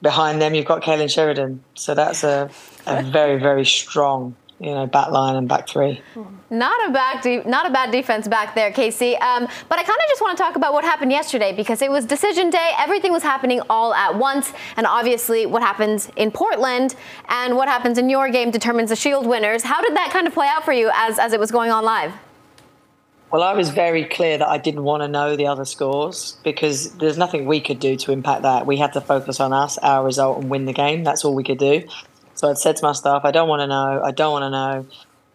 [0.02, 1.64] behind them, you've got Kailen Sheridan.
[1.74, 2.50] So that's a,
[2.86, 6.02] a very, very strong you know, back line and back three.
[6.50, 9.16] Not a bad, de- not a bad defense back there, Casey.
[9.18, 11.92] Um, but I kind of just want to talk about what happened yesterday because it
[11.92, 12.72] was decision day.
[12.78, 16.96] Everything was happening all at once, and obviously, what happens in Portland
[17.28, 19.64] and what happens in your game determines the Shield winners.
[19.64, 21.84] How did that kind of play out for you as as it was going on
[21.84, 22.14] live?
[23.32, 26.92] Well, I was very clear that I didn't want to know the other scores because
[27.00, 28.66] there's nothing we could do to impact that.
[28.66, 31.04] We had to focus on us, our result, and win the game.
[31.04, 31.84] That's all we could do.
[32.36, 34.50] So I'd said to my staff, I don't want to know, I don't want to
[34.50, 34.88] know.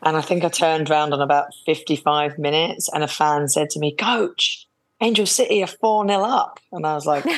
[0.02, 3.78] And I think I turned around on about 55 minutes and a fan said to
[3.78, 4.66] me, Coach,
[5.02, 6.60] Angel City are 4 0 up.
[6.72, 7.24] And I was like,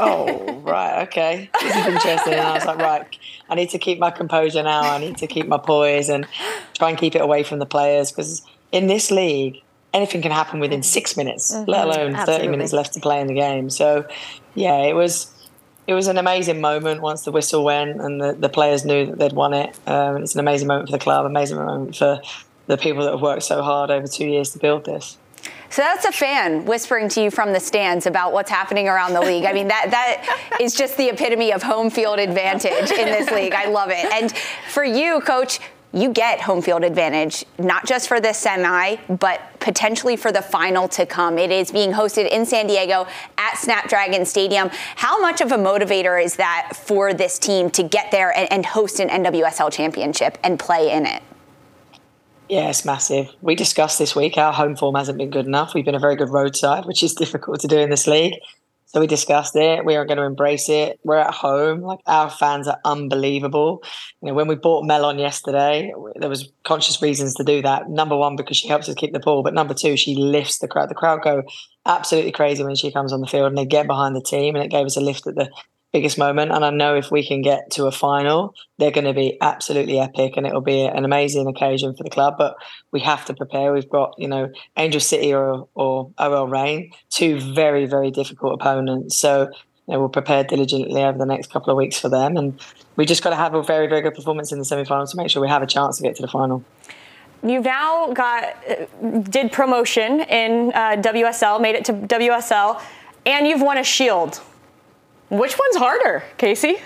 [0.00, 1.48] oh, right, okay.
[1.60, 2.34] This is interesting.
[2.34, 4.82] And I was like, right, I need to keep my composure now.
[4.82, 6.26] I need to keep my poise and
[6.74, 8.42] try and keep it away from the players because
[8.72, 9.62] in this league,
[9.92, 11.70] anything can happen within six minutes, mm-hmm.
[11.70, 12.46] let alone Absolutely.
[12.46, 13.70] 30 minutes left to play in the game.
[13.70, 14.06] So,
[14.56, 15.32] yeah, it was
[15.86, 19.18] it was an amazing moment once the whistle went and the, the players knew that
[19.18, 19.78] they'd won it.
[19.86, 22.20] Um, it's an amazing moment for the club, amazing moment for
[22.66, 25.18] the people that have worked so hard over two years to build this.
[25.68, 29.20] So that's a fan whispering to you from the stands about what's happening around the
[29.20, 29.44] league.
[29.44, 33.52] I mean, that that is just the epitome of home field advantage in this league.
[33.52, 34.04] I love it.
[34.12, 34.32] And
[34.70, 35.58] for you, coach,
[35.94, 40.88] you get home field advantage, not just for this semi, but potentially for the final
[40.88, 41.38] to come.
[41.38, 43.06] It is being hosted in San Diego
[43.38, 44.70] at Snapdragon Stadium.
[44.96, 48.66] How much of a motivator is that for this team to get there and, and
[48.66, 51.22] host an NWSL championship and play in it?
[52.48, 53.28] Yeah, it's massive.
[53.40, 55.74] We discussed this week our home form hasn't been good enough.
[55.74, 58.34] We've been a very good roadside, which is difficult to do in this league.
[58.94, 59.84] So we discussed it.
[59.84, 61.00] We are going to embrace it.
[61.02, 61.80] We're at home.
[61.80, 63.82] Like our fans are unbelievable.
[64.22, 67.90] You know, when we bought Melon yesterday, there was conscious reasons to do that.
[67.90, 70.68] Number one, because she helps us keep the ball, but number two, she lifts the
[70.68, 70.90] crowd.
[70.90, 71.42] The crowd go
[71.84, 74.64] absolutely crazy when she comes on the field and they get behind the team, and
[74.64, 75.50] it gave us a lift at the
[75.94, 76.50] biggest moment.
[76.50, 80.00] And I know if we can get to a final, they're going to be absolutely
[80.00, 82.34] epic and it'll be an amazing occasion for the club.
[82.36, 82.56] But
[82.90, 83.72] we have to prepare.
[83.72, 89.16] We've got, you know, Angel City or, or OL Reign, two very, very difficult opponents.
[89.16, 89.52] So
[89.86, 92.36] you know, we'll prepare diligently over the next couple of weeks for them.
[92.36, 92.60] And
[92.96, 95.16] we just got to have a very, very good performance in the semi final to
[95.16, 96.64] make sure we have a chance to get to the final.
[97.44, 98.56] You've now got,
[99.30, 102.82] did promotion in uh, WSL, made it to WSL,
[103.26, 104.40] and you've won a shield.
[105.38, 106.76] Which one's harder, Casey?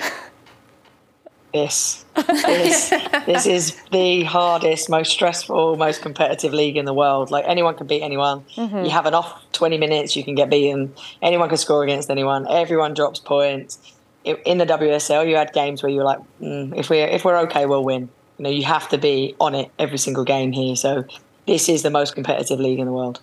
[1.53, 2.05] This.
[2.15, 2.91] This,
[3.27, 7.31] this is the hardest, most stressful, most competitive league in the world.
[7.31, 8.45] Like anyone can beat anyone.
[8.57, 8.85] Mm-hmm.
[8.85, 10.95] You have an off 20 minutes, you can get beaten.
[11.23, 12.47] Anyone can score against anyone.
[12.49, 13.79] Everyone drops points.
[14.25, 17.39] In the WSL, you had games where you were like, mm, if we're if we're
[17.41, 18.09] okay, we'll win.
[18.39, 20.77] You know, you have to be on it every single game here.
[20.77, 21.05] So
[21.47, 23.21] this is the most competitive league in the world.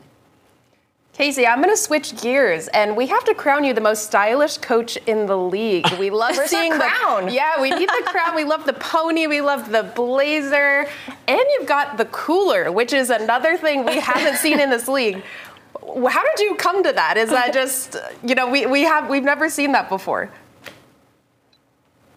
[1.16, 4.58] Casey, I'm going to switch gears, and we have to crown you the most stylish
[4.58, 5.88] coach in the league.
[5.98, 7.32] We love seeing the crown.
[7.32, 8.36] Yeah, we need the crown.
[8.36, 9.26] We love the pony.
[9.26, 10.90] We love the blazer,
[11.30, 15.24] and you've got the cooler, which is another thing we haven't seen in this league.
[15.80, 17.16] How did you come to that?
[17.16, 20.30] Is that just you know we, we have we've never seen that before?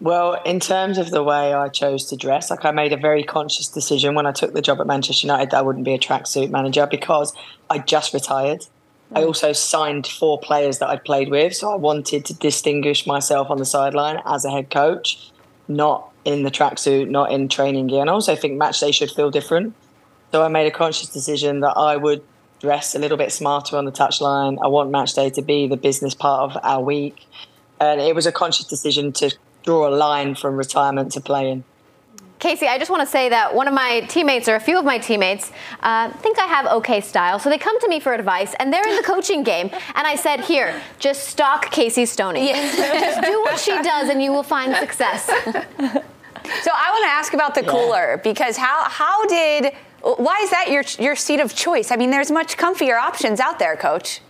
[0.01, 3.23] Well, in terms of the way I chose to dress, like I made a very
[3.23, 5.99] conscious decision when I took the job at Manchester United that I wouldn't be a
[5.99, 7.33] tracksuit manager because
[7.69, 8.65] I just retired.
[9.13, 9.27] I mm.
[9.27, 13.57] also signed four players that I'd played with, so I wanted to distinguish myself on
[13.57, 15.31] the sideline as a head coach,
[15.67, 18.01] not in the tracksuit, not in training gear.
[18.01, 19.73] And I also think match day should feel different.
[20.31, 22.23] So I made a conscious decision that I would
[22.59, 24.57] dress a little bit smarter on the touchline.
[24.63, 27.25] I want match day to be the business part of our week.
[27.79, 31.63] And it was a conscious decision to draw a line from retirement to playing.
[32.39, 34.85] Casey, I just want to say that one of my teammates, or a few of
[34.85, 37.37] my teammates, uh, think I have okay style.
[37.37, 39.69] So they come to me for advice, and they're in the coaching game.
[39.95, 42.47] And I said, here, just stalk Casey Stoney.
[42.47, 42.71] Yeah.
[42.99, 45.25] just do what she does, and you will find success.
[45.25, 50.71] so I want to ask about the cooler because how how did why is that
[50.71, 51.91] your your seat of choice?
[51.91, 54.21] I mean, there's much comfier options out there, Coach.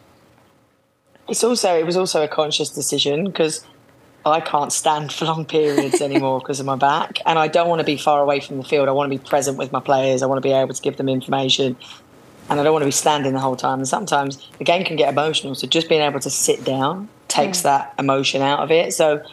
[1.27, 3.63] It's also it was also a conscious decision because
[4.25, 7.19] I can't stand for long periods anymore because of my back.
[7.25, 8.89] And I don't want to be far away from the field.
[8.89, 10.21] I want to be present with my players.
[10.21, 11.77] I want to be able to give them information.
[12.49, 13.79] And I don't want to be standing the whole time.
[13.79, 15.55] And sometimes the game can get emotional.
[15.55, 17.63] So just being able to sit down takes mm.
[17.63, 18.93] that emotion out of it.
[18.93, 19.23] So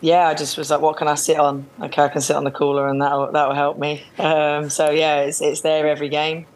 [0.00, 1.66] yeah, I just was like, what can I sit on?
[1.80, 4.04] Okay, I can sit on the cooler and that'll, that'll help me.
[4.18, 6.46] Um, so yeah, it's, it's there every game.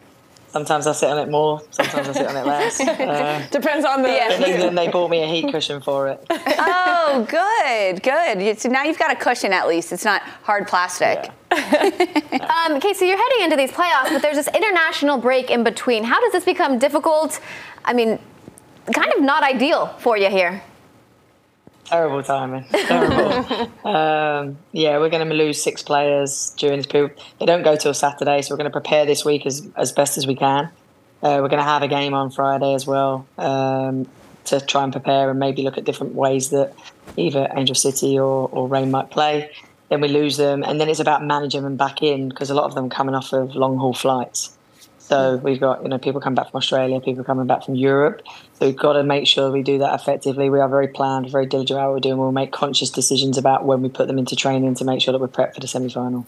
[0.53, 1.63] Sometimes I sit on it more.
[1.71, 2.79] Sometimes I sit on it less.
[3.03, 4.09] Uh, Depends on the.
[4.09, 4.33] Yeah.
[4.33, 6.25] In England, they bought me a heat cushion for it.
[6.29, 8.59] oh, good, good.
[8.59, 9.91] So now you've got a cushion at least.
[9.91, 11.31] It's not hard plastic.
[11.51, 12.65] Yeah.
[12.69, 16.03] um, Casey, you're heading into these playoffs, but there's this international break in between.
[16.03, 17.39] How does this become difficult?
[17.83, 18.19] I mean,
[18.93, 20.61] kind of not ideal for you here.
[21.85, 22.65] Terrible timing.
[22.65, 23.71] Terrible.
[23.87, 27.19] um, yeah, we're going to lose six players during this period.
[27.39, 30.17] They don't go till Saturday, so we're going to prepare this week as, as best
[30.17, 30.69] as we can.
[31.21, 34.07] Uh, we're going to have a game on Friday as well um,
[34.45, 36.73] to try and prepare and maybe look at different ways that
[37.15, 39.51] either Angel City or, or Reign might play.
[39.89, 42.65] Then we lose them, and then it's about managing them back in because a lot
[42.65, 44.57] of them coming off of long haul flights.
[44.97, 48.21] So we've got you know people coming back from Australia, people coming back from Europe.
[48.63, 50.49] So we've got to make sure we do that effectively.
[50.49, 52.17] We are very planned, very diligent about what we're doing.
[52.17, 55.19] We'll make conscious decisions about when we put them into training to make sure that
[55.19, 56.25] we're prepped for the semi final.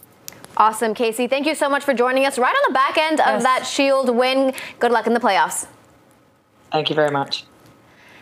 [0.58, 1.28] Awesome, Casey.
[1.28, 3.38] Thank you so much for joining us right on the back end yes.
[3.38, 4.54] of that Shield win.
[4.80, 5.66] Good luck in the playoffs.
[6.74, 7.46] Thank you very much.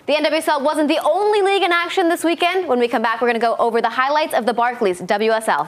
[0.06, 2.68] The NWSL wasn't the only league in action this weekend.
[2.68, 5.68] When we come back, we're going to go over the highlights of the Barclays WSL.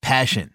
[0.00, 0.54] Passion,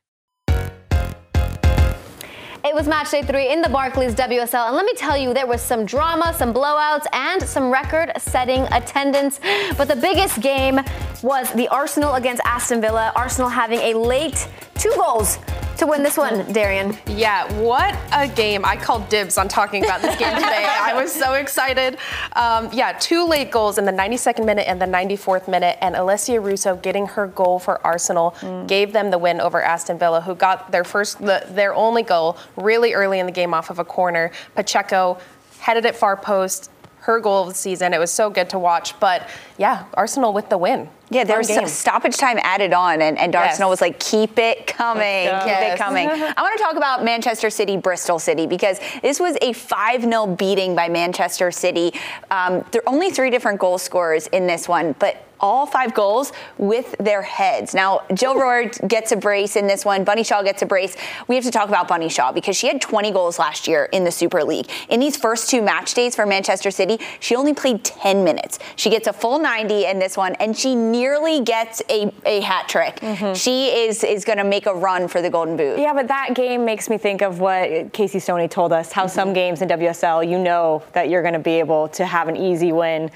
[2.63, 5.47] It was match day three in the Barclays WSL, and let me tell you, there
[5.47, 9.39] was some drama, some blowouts, and some record setting attendance.
[9.77, 10.79] But the biggest game
[11.23, 13.13] was the Arsenal against Aston Villa.
[13.15, 15.39] Arsenal having a late two goals
[15.81, 16.95] to win this one, Darian.
[17.07, 18.63] Yeah, what a game.
[18.63, 20.67] I called dibs on talking about this game today.
[20.69, 21.97] I was so excited.
[22.33, 26.43] Um, yeah, two late goals in the 92nd minute and the 94th minute, and Alessia
[26.43, 28.67] Russo getting her goal for Arsenal mm.
[28.67, 32.37] gave them the win over Aston Villa, who got their first, the, their only goal
[32.55, 34.31] really early in the game off of a corner.
[34.55, 35.17] Pacheco
[35.59, 37.93] headed it far post, her goal of the season.
[37.93, 38.99] It was so good to watch.
[38.99, 40.89] But yeah, Arsenal with the win.
[41.11, 43.51] Yeah, there was stoppage time added on, and, and yes.
[43.51, 45.73] Arsenal was like, keep it coming, keep yes.
[45.73, 46.09] it coming.
[46.09, 50.27] I want to talk about Manchester City, Bristol City, because this was a 5 0
[50.27, 51.93] beating by Manchester City.
[52.31, 56.31] Um, there are only three different goal scorers in this one, but all five goals
[56.57, 57.73] with their heads.
[57.73, 60.03] Now, Jill Roord gets a brace in this one.
[60.03, 60.95] Bunny Shaw gets a brace.
[61.27, 64.03] We have to talk about Bunny Shaw because she had 20 goals last year in
[64.03, 64.69] the Super League.
[64.89, 68.59] In these first two match days for Manchester City, she only played 10 minutes.
[68.75, 71.00] She gets a full 90 in this one, and she nearly
[71.43, 72.99] gets a, a hat trick.
[72.99, 73.33] Mm-hmm.
[73.33, 75.79] She is is going to make a run for the Golden Boot.
[75.79, 78.91] Yeah, but that game makes me think of what Casey Stoney told us.
[78.91, 79.13] How mm-hmm.
[79.13, 82.35] some games in WSL, you know that you're going to be able to have an
[82.35, 83.11] easy win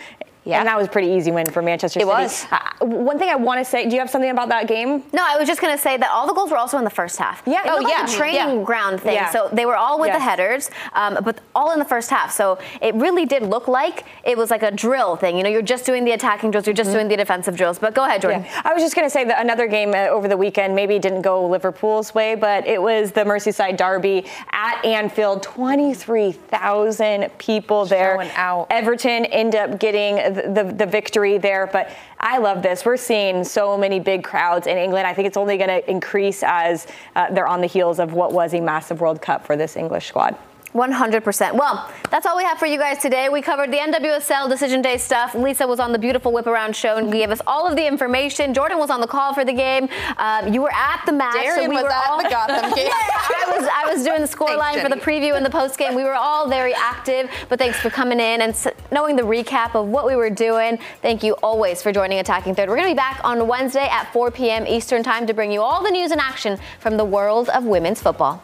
[0.46, 0.60] yeah.
[0.60, 2.10] And that was a pretty easy win for Manchester City.
[2.10, 2.46] It was.
[2.52, 5.04] Uh, one thing I want to say, do you have something about that game?
[5.12, 6.90] No, I was just going to say that all the goals were also in the
[6.92, 7.42] first half.
[7.48, 7.64] Yeah.
[7.64, 8.02] It oh, yeah.
[8.02, 8.64] Like a training yeah.
[8.64, 9.16] ground thing.
[9.16, 9.32] Yeah.
[9.32, 10.18] So they were all with yes.
[10.18, 12.32] the headers, um, but all in the first half.
[12.32, 15.36] So it really did look like it was like a drill thing.
[15.36, 16.98] You know, you're just doing the attacking drills, you're just mm-hmm.
[16.98, 17.80] doing the defensive drills.
[17.80, 18.44] But go ahead, Jordan.
[18.44, 18.62] Yeah.
[18.64, 21.24] I was just going to say that another game uh, over the weekend maybe didn't
[21.24, 25.42] go Liverpool's way, but it was the Merseyside Derby at Anfield.
[25.42, 28.16] 23,000 people there.
[28.16, 28.68] Showing out.
[28.70, 31.68] Everton end up getting the, the, victory there.
[31.68, 32.86] But I love this.
[32.86, 35.08] We're seeing so many big crowds in England.
[35.08, 38.32] I think it's only going to increase as uh, they're on the heels of what
[38.34, 40.36] was a massive World Cup for this English squad.
[40.76, 41.56] 100%.
[41.56, 43.30] Well, that's all we have for you guys today.
[43.30, 45.34] We covered the NWSL Decision Day stuff.
[45.34, 48.54] Lisa was on the beautiful whip around show and gave us all of the information.
[48.54, 49.88] Jordan was on the call for the game.
[50.18, 51.36] Um, you were at the match.
[51.36, 52.22] Darian so we was were at all...
[52.22, 52.88] the Gotham game.
[52.88, 55.96] yeah, I was, I was doing the scoreline for the preview and the post game.
[55.96, 58.54] We were all very active, but thanks for coming in and
[58.92, 60.78] knowing the recap of what we were doing.
[61.02, 62.68] Thank you always for joining Attacking Third.
[62.68, 64.68] We're going to be back on Wednesday at 4 p.m.
[64.68, 68.02] Eastern Time to bring you all the news and action from the world of women's
[68.02, 68.44] football.